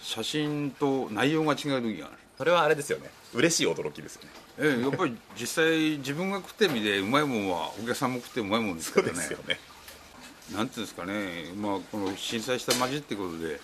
[0.00, 2.16] 写真と内容が違う時がある。
[2.36, 3.08] それはあれですよね。
[3.32, 9.14] 嬉しい驚きですよねええ、やっぱり実際自分が食ってみてうまいもんはお客さんも食ってうまいもんですからね。
[9.48, 9.58] ね。
[10.54, 13.60] なんていうんですかね、まあ、この震災した町ってことで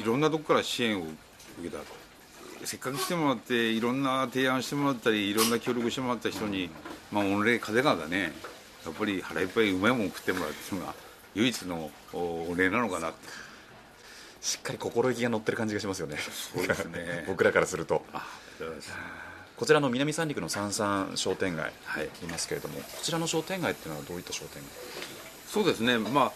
[0.00, 2.02] いろんなとこから支援を受けたと。
[2.64, 6.70] せっかく来てもらっていろんな提案してもらったりいろんな協力してもらった人に、
[7.10, 8.32] まあ、御礼風がだね。
[8.84, 10.94] やっぱり腹いっぱいうまいもん食ってもらうっていうのが
[11.34, 13.12] 唯一のお礼なのかな。
[14.40, 16.18] しっかり心意気が乗ってる感じがしますよね。
[16.18, 17.24] そうですね。
[17.28, 18.04] 僕らからすると
[19.62, 22.26] こちらの南三陸の三三商店街い。
[22.26, 24.64] ますけれども、はい、こちらの商店街っていうのはどういった商店街？
[25.46, 25.98] そうですね。
[25.98, 26.32] まあ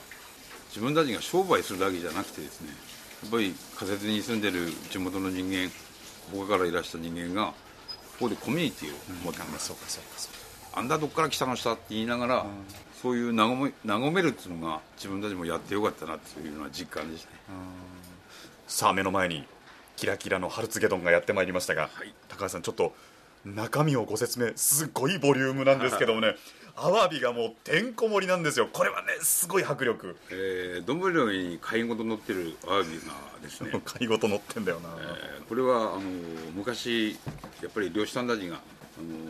[0.68, 2.68] 自分たちが商売するだけじゃなくてですね
[3.24, 5.68] やっぱり仮設に住んでる地元の人間
[6.30, 7.54] ここからいらした人間がこ
[8.20, 12.50] こでコミュニティを持ってます、うん、そうかそうかそうかあんだどっから来たのしたって言いながら、うん、
[13.02, 17.38] そういう和め和めるっていうのが自分たちもやってよかったなっていうのは実感でしたね、
[18.68, 19.44] さあ目の前に
[19.96, 22.94] キラキラの春告丼がやってまいりましたが、はい、高橋さんちょっと
[23.54, 26.34] 中身をご説明すごいボリュームなんですけどもね。
[26.78, 28.68] アワビがもうてんこ盛りなんですよ。
[28.70, 30.16] これはねすごい迫力。
[30.30, 33.80] えー、丼の上に貝ごと乗ってるアワビがですね。
[33.86, 36.00] 貝ごと乗ってんだよな、えー、これはあの
[36.54, 37.18] 昔
[37.62, 38.60] やっぱり漁師さんたちがあ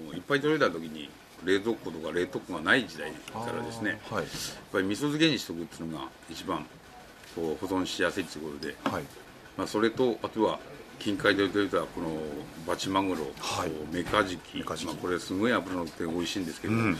[0.08, 1.08] のいっぱい取れた時に
[1.44, 4.28] 冷蔵庫とか冷凍庫がない時代からですね、はい、やっ
[4.72, 6.66] ぱり味噌漬けにしておくっていうのが一番
[7.36, 9.04] こう保存しやすいということで、はい。
[9.56, 10.58] まあ、それとあとは
[10.98, 12.20] 近海で取れたこの
[12.66, 14.58] バチマグロ、はい、メカジキ。
[14.64, 16.96] まあ、これすごい脂乗って美味しいんですけど、うん、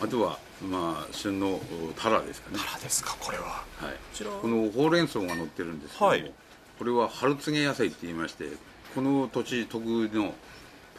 [0.00, 1.60] あとはまあ旬の
[1.96, 2.58] タラですかね。
[2.64, 6.32] タラですかこれは、はい、このほうれん草が乗ってるんですけども、はい、
[6.78, 8.44] これは春告げ野菜って言いまして
[8.94, 10.34] この土地特有の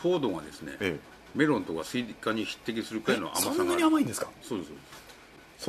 [0.01, 1.11] 糖度がですね、ええ。
[1.33, 4.27] メロンとかスイカに匹敵するくらいの甘さがそんなに甘いんですか？
[4.41, 4.73] そうですそ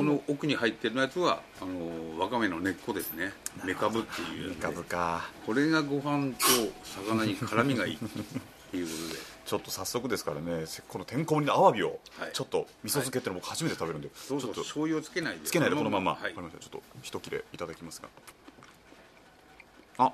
[0.01, 3.31] の奥に入ってるやつはあのわかめの根っこですね。
[3.63, 5.29] メカブっていうメカブか。
[5.45, 6.39] これがご飯と
[6.83, 7.95] 魚に絡みがいい。
[8.01, 9.33] っていうことで。
[9.45, 11.99] ちょっと早速ですからねこのてんこ盛りのアワビを
[12.31, 15.41] ちょっと味噌漬けっての僕初めて食べるんで、はい、そうそう醤油をつけないで。
[15.45, 18.07] つけないでこのまま、はい、ちょっと一切れいただきますが。
[19.97, 20.13] あ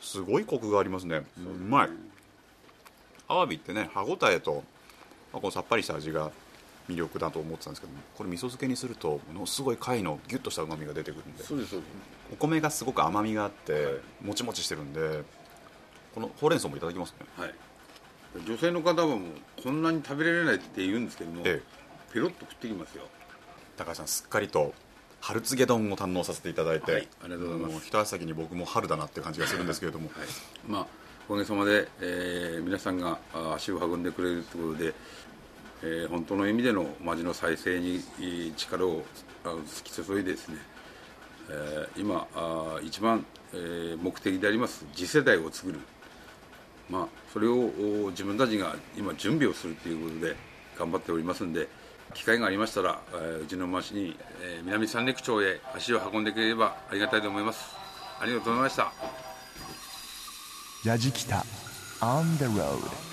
[0.00, 1.24] すごいコクがありますね。
[1.38, 1.90] うまい。
[3.26, 4.62] アワビってね歯ごたえと、
[5.32, 6.30] まあ、このさっぱりした味が
[6.88, 11.76] 魅力だと思ってたんですけどこれ味噌漬けにするとものすごい貝のギュッとしたうまみが出てくるんでそうです
[12.32, 13.90] お米がすごく甘みがあって、は
[14.22, 15.22] い、もちもちしてるんで
[16.14, 17.26] このほうれん草もいただきますね。
[17.36, 17.54] はい。
[18.44, 19.18] 女性の方はもう
[19.62, 23.04] こんなに食べられないって言うんですけども、ええ、ペロッと食ってきますよ。
[23.76, 24.74] 高橋さんすっかりと
[25.20, 27.86] 春告げ丼を堪能させていただいて、はい、ありがとうございます。
[27.86, 30.26] 一足先に僕も春だなっていう感じがするんですけれども、はい、
[30.66, 30.86] まあ
[31.28, 33.18] おかげさまで、えー、皆さんが
[33.54, 34.94] 足を運んでくれるということで、
[35.82, 38.02] えー、本当の意味での町の再生に
[38.56, 39.04] 力を
[39.44, 40.56] 突き注いでですね、
[41.50, 45.78] えー、今あ一番、えー、目的であります次世代を作る、
[46.90, 47.70] まあ、それを
[48.10, 50.36] 自分たちが今準備をするということで
[50.78, 51.68] 頑張っておりますんで
[52.14, 57.76] 機会がありましたら、えー、うちの町に、えー、南三陸町へ足を運んでくれればありがたいと思います。
[58.20, 58.92] ありがとうございました。
[60.84, 61.44] 矢敷北
[62.00, 63.07] On the road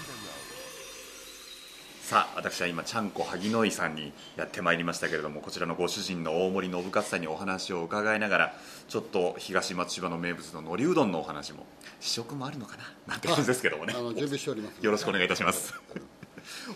[2.05, 8.53] さあ私は今ちゃんこ萩野井さんにやってまいりましたけれどもこちらのご主人の大森信勝さんにお話を伺いながら
[8.87, 11.65] ちょっと東松島の名物の海苔うどんのお話も
[11.99, 13.93] 試食もあるのかななんて感じですけどもね。
[13.93, 14.85] 準備しております。
[14.85, 15.73] よろしくお願いいたします。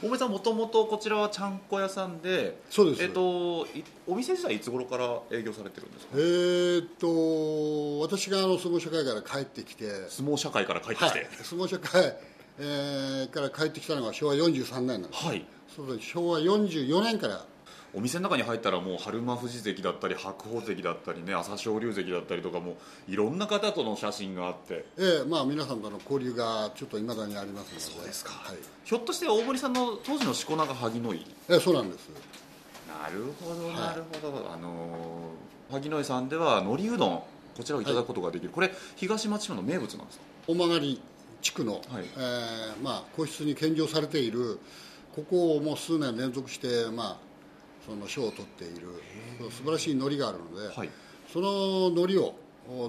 [0.02, 3.04] 大森さんもともとこちらはちゃんこ屋さんでそうです。
[3.04, 3.68] えっ、と
[4.08, 6.14] お店自体いつ頃から営業されてるんですか？
[6.16, 10.10] えー、っと私があの相撲社会から帰ってきて。
[10.10, 12.18] 相撲社会から帰ってきて、はい、相撲社会、
[12.60, 17.46] えー、から帰ってきたのが昭和43年なんです、はい、そうです昭和44年から。
[17.92, 24.86] お店の中に入ったらもう春馬富士関だったり白鵬関だったりね朝青龍関だったりとかもいろんな方との写真があって。
[25.00, 27.82] ええまあ皆さんとの交流がちょっといまだにありますので。
[27.82, 31.26] そうですか、はい、ひょっとして大森さんの当時のしこ名が萩野井。
[31.50, 32.10] ええそうなんです。
[32.88, 37.24] なるほどなるほど、はい、あのー、萩野井さんでは海苔うどん
[37.58, 40.24] こちらをいただくことができる、はい、これ東松島の名物なんですか？
[40.48, 41.00] 大曲
[41.42, 41.84] 地区の、はい、
[42.18, 44.60] えー、まあ、皇室に献上されている
[45.16, 47.18] ここをもう数年連続して、まあ、
[47.86, 48.88] その賞を取っている
[49.52, 50.90] 素晴らしい海苔があるので、はい、
[51.32, 52.36] その海苔を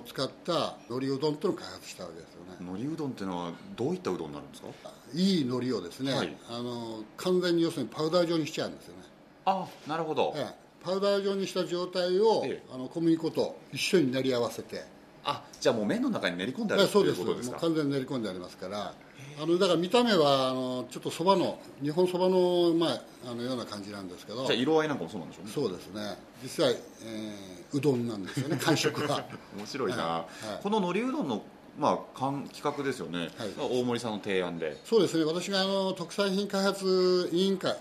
[0.05, 2.57] 使った海苔うどんというのを開発したわけですよね。
[2.61, 4.69] 海苔うどんっていうのはどういったうどんになるんですか？
[5.15, 9.05] いい海苔をですね、はい、あの完全に要するにパウダー状にしちゃうんですよね。
[9.47, 14.85] あなるほど、ええ、パウダー状にした状態を、ええ、あの小麦粉と一緒に練り合わせて
[15.25, 17.23] あじゃあもう麺の中に練り込んであるそうです。
[17.23, 18.95] もう完全に練り込んでありますから。
[19.43, 24.45] あのだから見た目はあのちょっとそばの日本そばの,、まあ、あのような感じなんですけど。
[24.45, 25.53] じゃあ色合いなんかもそうなんでしょうね。
[25.53, 26.17] そうですね。
[26.43, 29.25] 実際、えー、うどんなんですよね 感触は。
[29.57, 30.27] 面白いな、は
[30.61, 31.43] い、この海苔うどんの
[31.79, 34.77] まあ、企画ですよね、はい、大森さんの提案で。
[34.85, 35.25] そうですね。
[35.25, 37.77] 私があの特産品開発委員会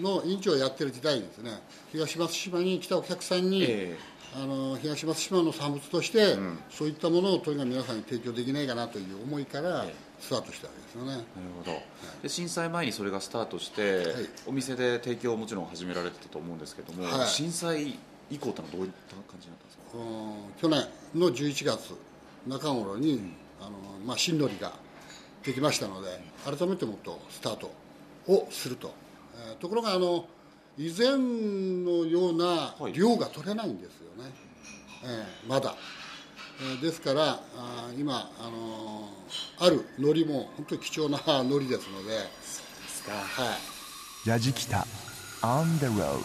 [0.00, 9.92] の委員長をやってる時代にですね東松島に来たお客さんに、えー、あの東松島の産物として、うん、そういったものをとにかく皆さんに提供できないかなという思いから、えー
[10.22, 11.10] スタートしたわけですよね。
[11.10, 11.22] なる
[11.58, 11.82] ほど、はい、
[12.22, 14.06] で震災前にそれがスタートして、はい、
[14.46, 17.98] お店で提供をもちろん始められてたと思うんですけども、はい、震災
[18.30, 20.60] 以降ってのはどういった感じだったんですか？
[20.60, 20.86] 去年
[21.20, 21.94] の11月
[22.46, 23.70] 中頃に、うん、あの
[24.06, 24.72] まあ、新のりが
[25.42, 27.72] できましたので改めてもっとスタート
[28.28, 28.94] をすると、
[29.48, 30.26] えー、ところがあの
[30.78, 34.30] 以前のような量が取れないんですよね、
[35.04, 35.74] えー、まだ。
[36.80, 37.40] ですから
[37.98, 39.08] 今あの
[39.58, 42.18] ある海苔も本当に貴重な 海苔ですので。
[42.42, 43.12] そうですか。
[43.12, 43.56] は
[44.24, 44.28] い。
[44.28, 44.86] 矢敷北
[45.42, 46.20] On the road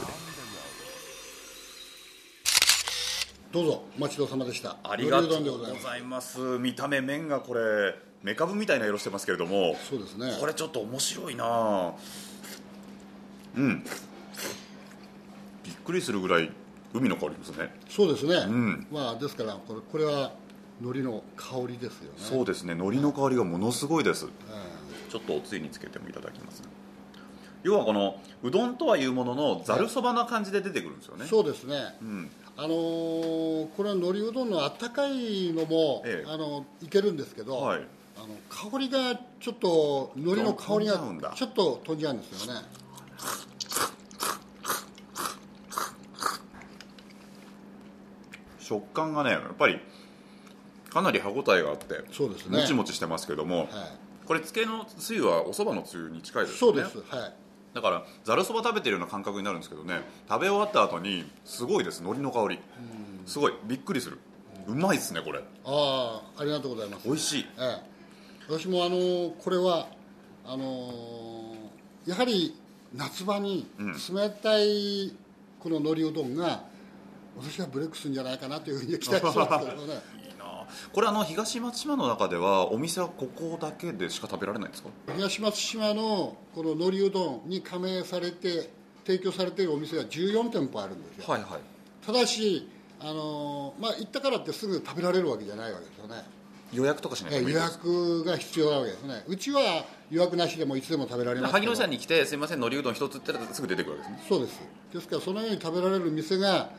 [3.52, 4.78] どうぞお待ちどうさまでした。
[4.84, 6.40] ありがとうございます。
[6.40, 9.76] 見た目麺がこれメカブみたいな色してますけれども。
[9.90, 10.38] そうですね。
[10.40, 11.94] これちょっと面白いな。
[13.56, 13.84] うん
[15.68, 16.50] びっくりするぐらい
[16.94, 17.76] 海の香りですね。
[17.90, 20.32] そうですね、うん、まあですからこれこれは
[20.80, 22.18] 海苔の香りですよね。
[22.18, 22.74] そうですね。
[22.74, 24.32] 海苔の香りがものすごいです、うん、
[25.10, 26.64] ちょっとおつゆにつけてもいただきます、
[27.64, 37.82] 要はこのうどんとはいうもののざるそばな感じで出てくるんですよね、そうですね、うん、あのー、これは海苔うどんのあったかいのも、ええ、あのいけるんですけど、はい、
[38.16, 41.02] あの香りがちょっと海苔の香りが
[41.36, 42.62] ちょっと飛んじゃうんですよね
[48.68, 49.80] 食感がねやっぱり
[50.90, 52.60] かなり歯ごたえがあってそうですね。
[52.60, 53.68] もちもちしてますけども、はい、
[54.26, 56.60] これつけのつゆはおそばのつゆに近いですね。
[56.60, 57.34] そうですはい。
[57.74, 62.60] だからざるそば食べてるような感覚になるんですけどね食べ終わった後にすごいです海苔の香り。
[63.26, 64.18] すごいびっくりする。
[64.68, 65.40] うまいですねこれ。
[65.66, 67.08] ああありがとうございます。
[67.08, 67.82] 美味しい、ええ、
[68.50, 69.88] 私もあのこれは
[70.46, 71.56] あの
[72.06, 72.56] やはり
[72.94, 75.14] 夏場に冷たい
[75.60, 76.64] この海苔うどんが、
[77.38, 79.94] 私はブレイクするんじゃないかなというふうに期待してますけどね。
[80.24, 84.90] いいなこれあの東松島の中ではお店はここだけでしか食べられないんですか？
[85.16, 88.70] 東松島のこの海苔うどんに加盟されて
[89.06, 92.70] 提供されているお店は14店舗あるんですよ、はいはい、ただし
[93.00, 96.24] あのまあ行ったからってすぐ食べられるわけじゃないわけですよね。
[96.74, 99.24] 予約とかしないと予約が必要なわけですね。
[99.26, 104.26] うちは予約なしでもいつでも食べられます萩野さんに来てすみません海苔うどん一つって言ったらすぐ出てくるわけですね。
[104.28, 104.60] そうです。
[104.94, 106.70] ですからそのように食べられる店が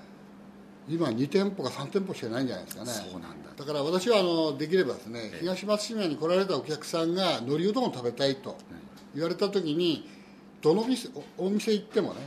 [0.88, 2.92] 今2店舗か3店舗しかないんじゃないですかね。
[2.92, 3.50] そうなんだ。
[3.56, 8.56] だから私はあのできればですね東松島に来られたお客さんが海苔うどんを食べたいと
[9.14, 10.08] 言われた時に
[10.62, 12.20] どの店おお店行ってもね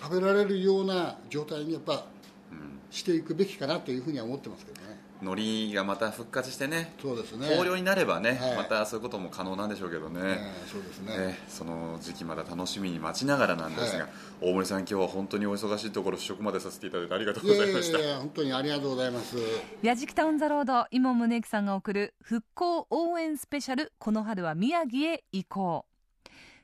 [0.00, 2.06] 食べられるような状態にやっぱ
[2.90, 4.87] していくべきかなというふうには思ってますけどね
[5.20, 7.46] 海苔がまた復活してねそうですね。
[7.48, 8.56] 豊漁になればね、はい。
[8.56, 11.12] またそういうことも可能なんでしょうけどね、ええそうですね。
[11.16, 14.12] ええその時期まだ楽しみに待ちながらなんですが、はい。
[14.40, 17.98] 大森さん今日は本当にお忙しいところ試食までさせていただいてありがとういやいやございました。
[17.98, 19.36] いや本当にありがとうございます。
[19.82, 25.46] やじきたオンザロード今宗行さんが送る復興応援スペシャルこの春は宮城へ行。
[25.48, 25.97] こう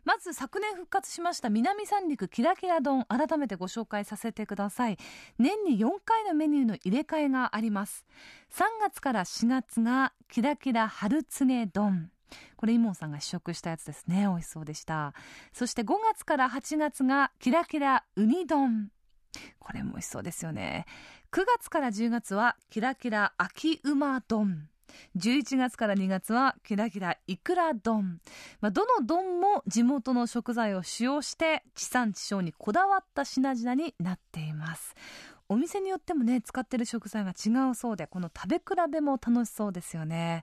[0.05, 4.99] まず昨年復活しました南三陸キラキラ丼改めてご紹介させてください。
[5.39, 8.07] 年に4回のメニューの入れ替えがあります。
[8.53, 12.11] 3月から4月がキラキラ春つげ丼。
[12.57, 14.23] これイモンさんが試食したやつですね。
[14.23, 15.15] 美味しそうでした。
[15.53, 18.91] そして5月から8月がキラキラウニ丼。
[19.59, 20.87] これも美味しそうですよね。
[21.33, 24.69] 9月から10月はキラキラ秋馬丼。
[25.17, 28.21] 11月から2月はキラキライクラ丼、
[28.61, 34.95] まあ、どの丼も地元の食材を使用して地産地消にこだわった品々になっています。
[35.49, 40.43] お店によってもね使ってる食材が違うそうでこの食べ比べも楽しそうですよね。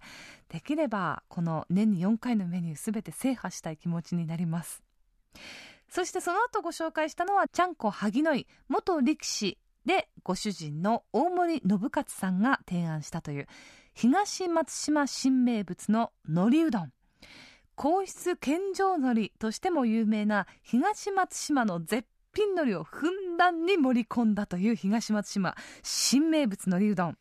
[0.49, 4.83] できればこの年に4回のメニューすべて制覇したい気持ちになります。
[5.89, 13.47] そしてその後ご紹介したのはちゃんこ萩の井元力士でご主人の大森信勝さんが提案したという
[13.93, 16.91] 東松島新名物の海苔うどん。
[17.75, 27.17] 皇室献上海苔としても有名な東松島の絶品海苔をふんだんに盛り込んだという東松島新名物海苔うどん。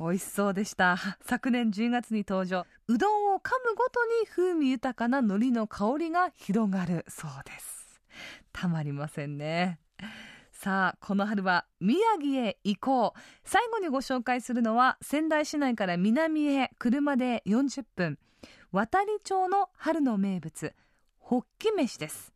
[0.00, 0.96] 美味しそうでした。
[1.22, 2.66] 昨年10月に登場。
[2.88, 8.00] うどんを噛むごとに風味豊かな海苔の香りが広がるそうです。
[8.52, 9.78] たまりませんね。
[10.62, 13.20] さあこの春は宮城へ行こう。
[13.42, 18.16] 最後にご紹介するのは仙台市内から南へ車で40分。
[18.70, 20.72] 渡里町の春の名物
[21.18, 22.32] ホッキ飯です。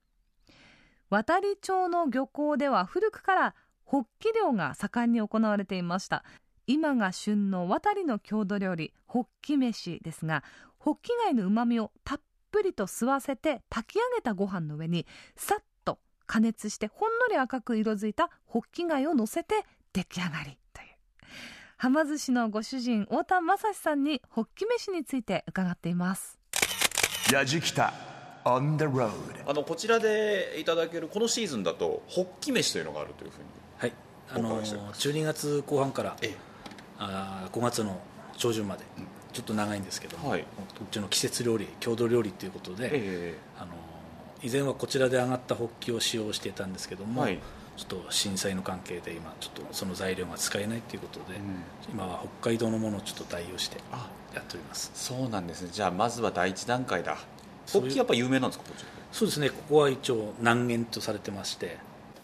[1.09, 3.55] 渡里町の漁港では古くから
[3.85, 6.25] ホッキ漁が盛んに行われていました。
[6.67, 10.43] 今が旬の渡りの郷土料理ホッキ飯ですが
[10.81, 12.21] ホッキ貝の旨味をたっ
[12.51, 15.07] ぷりと吸わせて炊き上げたご飯の上に
[15.37, 15.65] さっ
[16.27, 20.89] 加熱してほんのり赤く色づいたホッキ貝を乗せて出来上がりという。
[21.79, 26.39] はま寿司のご主人太田正史さんにホッキ飯について伺っています。
[27.33, 27.93] やじきた
[28.45, 29.11] on the road
[29.47, 33.45] あのこちらでいただけるこのシーズンだとホッキ飯というのがあるというふうに
[33.79, 33.93] はい。
[34.29, 36.17] あの12月後半から
[36.99, 38.01] あ5月の
[38.37, 38.85] 上旬まで
[39.33, 40.47] ちょっと長いんですけども、はい、こ
[40.85, 43.39] っちの季節料理郷土料理ということで、え。
[43.59, 43.73] あの
[44.43, 47.39] 以前はこちらで揚がったホッキを使用していたんですけども、はい。
[47.77, 51.39] ちょっと震災の関係で今ちょっとその材料が使えないということで、
[51.91, 53.77] 今は北海道のものをちょっと代用して
[54.35, 54.91] やっております。
[54.95, 55.69] そうなんですね。
[55.71, 57.19] じゃあまずは第一段階だ。
[57.71, 59.51] ホッキやっぱ有名なんですかこちらそうですね。
[59.51, 61.77] ここは一応南限とされてまして。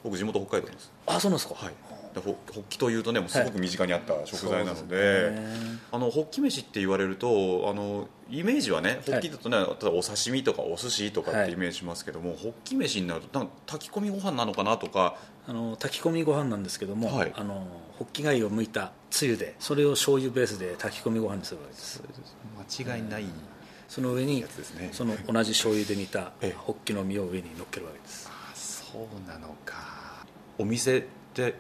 [0.03, 0.91] 僕地元北海道です。
[1.07, 1.55] あそうなんですか。
[1.55, 1.75] はい
[2.15, 17.67] でホホッキというとねもうすごく身近にあった食材なので,、そうですねあのホッキ飯って言われるとあのイメージはねホッキだとね、例えばお刺身とかお寿司とかってイメージしますけども、ホッキ飯になるとなんか炊き込みご飯なのかなとかあの炊き込みご飯なんですけども、あの
[17.99, 22.03] ホッキ貝を剥いたつゆでそれを醤油ベースで炊き込みご飯にするわけです。
[22.87, 23.25] 間違いない、
[23.87, 24.45] その上に、
[24.93, 28.31] その同じ醤油で煮たホッキの身を上に乗っけるわけです。
[28.55, 30.25] そうなのか。
[30.59, 31.03] お店っ
[31.35, 31.57] てこ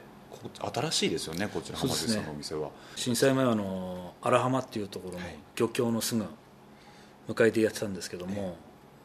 [0.75, 5.25] 新しいですよねこちら浜口さんのお店は、震災前はあの荒浜っていうところの
[5.57, 6.25] 漁協のすぐ
[7.29, 8.57] 向かいでやってたんですけども、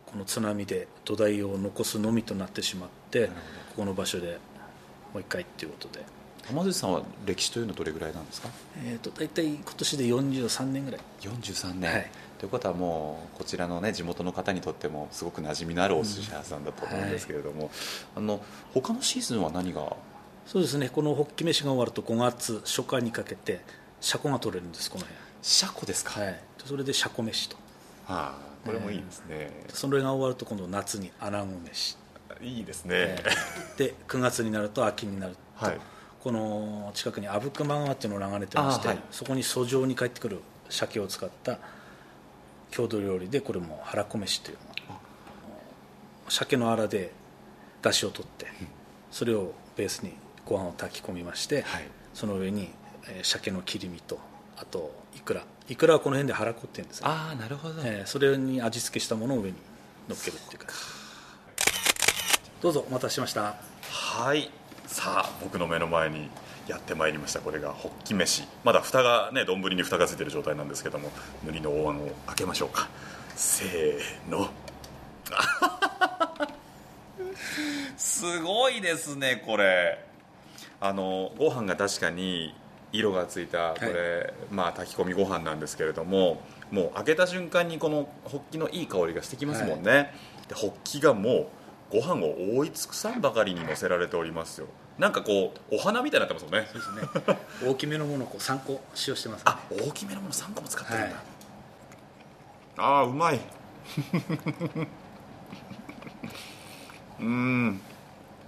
[0.06, 3.34] この津波で土台を残すのみとなってしまってこ
[3.78, 4.40] この場所で
[5.14, 6.04] もう一回っていうことで。
[6.48, 8.48] 浜口さんは歴史というのはどれぐらいなんですか？
[8.86, 11.02] えー、と大体今年で43年ぐらい。
[11.20, 12.12] 43年、はい。
[12.40, 17.70] ということはもうこちらのね地元の方にとってもすごく馴染みのあるお寿司屋さんだと思うんですけれども、
[18.16, 18.40] あの
[18.74, 19.94] 他のシーズンは何が
[20.48, 20.90] そうですね。
[20.90, 23.60] このホッキ飯が終わると5月初夏にかけて
[24.00, 25.20] シャコが取れるんですこの辺。
[25.42, 26.20] シャコですか？
[26.20, 26.40] はい。
[26.66, 27.58] それでシャコ飯と。
[28.06, 31.98] はあこれもいいですね、それが終わると今度夏にアナゴ飯。
[32.42, 33.18] いいですね、
[33.78, 35.80] で9月になると秋になると、はい。
[36.22, 39.02] この近くに阿武隈川っていうのが流れてまして、あはい。
[39.12, 40.40] そこに遡上に帰ってくる
[40.70, 41.60] 鮭を使った
[42.72, 44.58] 郷土料理でこれも腹こ飯という
[46.30, 47.12] 鮭のあらで
[47.82, 48.48] 出汁を取って
[49.12, 50.14] それをベースに
[50.48, 51.66] ご飯を炊き込みまして、
[52.14, 52.70] その上に、
[53.08, 54.20] えー鮭の切り身と
[54.58, 55.44] あとイクラ。
[55.70, 59.56] イクラはこの辺で腹こっていうんですねああなるほど、えーそれに味付けしたものを上に
[60.10, 60.68] 乗っけるっていうか。
[62.62, 63.56] どうぞお待たせしました。
[63.92, 64.50] はい。
[64.88, 66.30] さあ僕の目の前に
[66.68, 68.48] やってまいりましたこれがホッキ飯。
[68.64, 71.12] まだ蓋がね丼に蓋がついてる状態なんですけども
[71.46, 72.88] 塗りの大碗を開けましょうか。
[73.36, 74.50] せーの。
[77.98, 80.04] すごいですねこれ
[80.80, 82.54] あのご飯が確かに
[82.92, 90.12] 色がついたこれ、はい、まあ炊き込みご飯なんですけれどももう開けた瞬間にこのホッキのいい香りがしてきますもんね、はい、
[90.50, 91.48] でホッキがもう
[91.90, 94.68] ご飯を覆い尽くさんばかりに乗せられておりますよ。
[94.98, 96.68] なんかこうお花みたいになってますもんね。
[96.72, 96.92] そうです
[97.32, 97.38] ね。
[97.66, 101.16] 大きめのものをこう3個使用してます、ね、あ大きめのもの3個も使ってるんだ、はい、
[102.78, 103.40] ああうまい。
[107.22, 107.80] うん。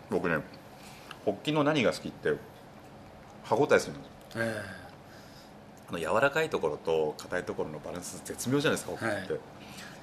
[0.10, 0.40] 僕ね
[1.30, 2.34] ホッキの何が好きって
[3.44, 4.64] 歯応えするんですえ。
[5.88, 9.42] ー、あの柔らかいところと硬いところのバランス絶妙じゃないですかホッキって、はい、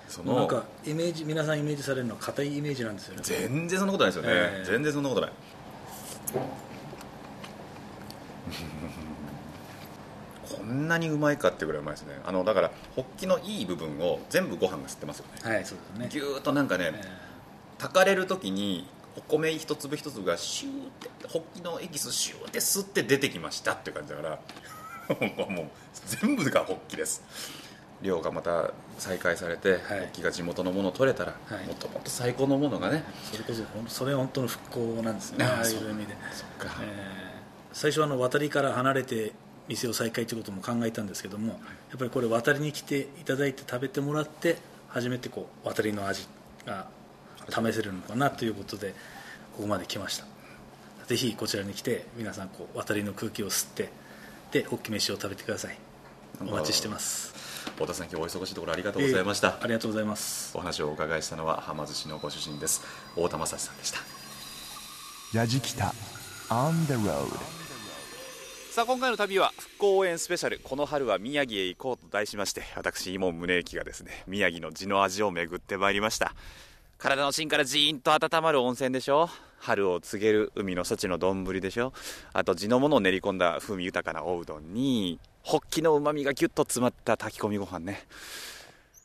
[0.08, 3.22] そのなんかイメージ皆さんイメージされるのは硬いイメージなんですよね。
[3.24, 5.32] 全然そんなことないですよね、えー、全然そんなことない。
[10.48, 12.20] こんなにうまいかってぐらいうまいですね。
[12.24, 15.54] あのだからホッキのいい部分を全部ご飯が吸ってますよね。
[15.54, 16.08] はいそうですね。
[16.08, 18.86] ぎゅーっとなんかね、えー、炊かれる時に
[19.16, 20.74] お米一粒一粒がシューっ
[21.20, 25.66] てホッキのエキスシューって吸って出てきましたっていう感じだからもう
[26.20, 27.22] 全部がホッキです。
[28.02, 33.04] 漁がまた再開されて、はい、ホッキが地元のものを取れたら、はい、もっともっと最高のものがね。
[33.32, 33.52] それこ
[33.88, 35.44] そそれ本当の復興なんですね。
[35.44, 36.14] ああいう意味で。
[36.32, 36.88] そっか、えー、
[37.72, 39.32] 最初はあの渡りから離れて
[39.68, 41.54] 店を再開ということも考えたんですけどもや
[41.96, 44.58] っぱりこれ渡りに来ていただいて食べてもらって
[44.88, 46.28] 初めてこう渡りの味
[46.64, 46.86] が
[47.50, 48.94] 試せるのかなということで
[49.56, 50.26] ここまで来ました。
[51.06, 53.90] ぜひこちらに来て皆さんこう渡りの空気を吸って
[54.50, 55.78] でホッキ飯を食べてください。
[56.40, 57.34] お待ちしてます。
[57.74, 60.56] 太田さん今日お忙しいところありがとうございました、えー、ありがとうございます。
[60.56, 62.82] お話をお伺いしたのははま寿司のご主人です。
[63.14, 64.00] 太田正さんでした。
[65.32, 65.92] 矢じきた
[66.48, 67.26] On the road
[68.70, 70.60] さあ今回の旅は復興応援スペシャル。
[70.62, 76.34] この春は宮城へ行こうと題しまして私伊門宗行がですね宮城の地の味を巡ってまいりました
[76.98, 79.28] 体の芯からじーんと温まる温泉でしょ？
[79.58, 81.92] 春を告げる海の幸の丼でしょ？
[82.32, 88.06] あと地のものを練り込んだ風味豊かなおうどんにホッキのうまみがギュッと詰まった炊き込みご飯ね。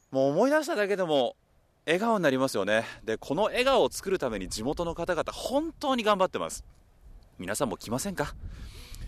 [0.09, 1.35] もう思い出しただけでも
[1.85, 2.85] 笑顔になりますよね。
[3.03, 6.63] でこの笑顔を作るために地元の方々本当に頑張ってます。
[7.39, 8.33] 皆さんも来ませんか？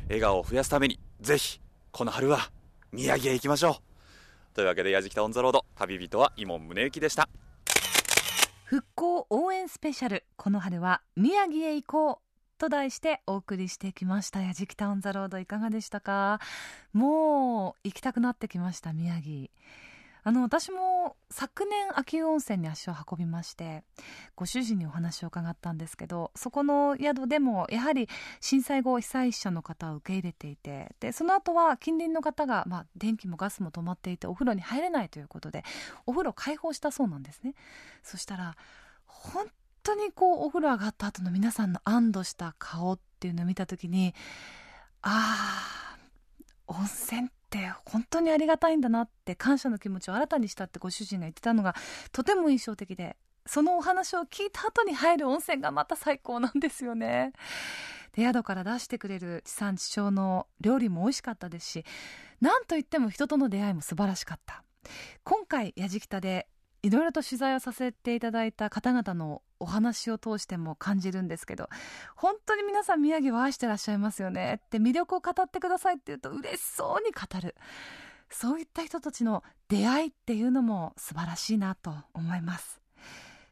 [0.08, 1.62] 笑顔を増やすためにぜひ
[1.94, 2.52] この春は
[2.92, 4.56] 宮城へ行きましょう。
[4.56, 7.30] というわけで「やじきた on the road」旅人は井門宗之でした。
[8.74, 12.18] 復興応援スペシャルこの春は宮城へ行こう
[12.58, 14.42] と題してお送りしてきました。
[14.42, 16.40] やじきた on the road いかがでしたか？
[16.92, 19.52] もう行きたくなってきました宮城。
[20.26, 23.84] あの私も昨年秋保温泉に足を運びまして
[24.36, 28.08] ご主人にお話を伺ったんですけどそこの宿でもやはり
[28.40, 35.64] 震災後被災者の方を受け入れていてでその後は近隣の方が、まあ、電気もガスも止まっていてお風呂に入れないということで
[36.06, 37.54] お風呂開放したそうなんですね。
[38.02, 38.56] そしたら
[39.06, 39.46] 本
[39.84, 44.16] 当にこうお風呂上がった後の皆さんの安堵した顔っていうのを見た時に
[45.02, 45.98] ああ
[46.68, 51.76] 温泉って本当にありがたいんだなって感謝の気持ちを新たにしたってご主人が言ってたのが
[52.12, 57.34] とても印象的でそのお話を聞いた後に入る温泉がまた最高なんですよね。
[58.14, 61.86] で宿から出してくれる地産地消の料理も美味しかったですし
[62.42, 64.64] 何といっても人との出会いも素晴らしかった。
[65.24, 66.48] 今回やじきたで
[66.84, 71.70] いろいろと取材をさせていただいた方々のお話を通しても感じるんですけど
[72.16, 77.56] 本当に皆さん宮城を愛してらっしゃいますよねって魅力を語ってくださいって言うと嬉しそうに語る。
[78.30, 82.82] そういった人たちの出会いっていうのも素晴らしいなと思います。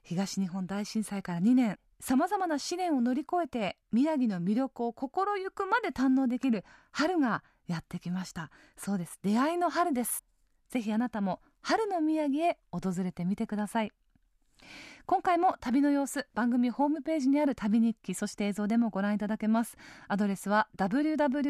[0.03, 8.49] 東日本大震災から2年さまざまな試練を乗り越えて宮城の魅力を心ゆくまで堪能できる春がやってきました。
[8.75, 9.19] そうです。
[9.21, 10.25] 出会いの春です。
[10.69, 13.91] ぜひあなたも春の宮城へ訪れてみてください。
[15.05, 19.78] 今回も旅の様子番組ホームページにある旅日記そして映像でもご覧いただけます。
[20.07, 21.47] アドレスは www.jfn.co.jp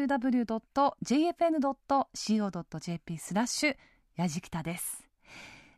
[3.18, 3.76] スラッシュ
[4.16, 5.06] やじきたです。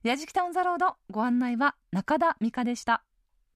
[0.02, 3.02] やじきたオンザロードご案内は中田美香でした。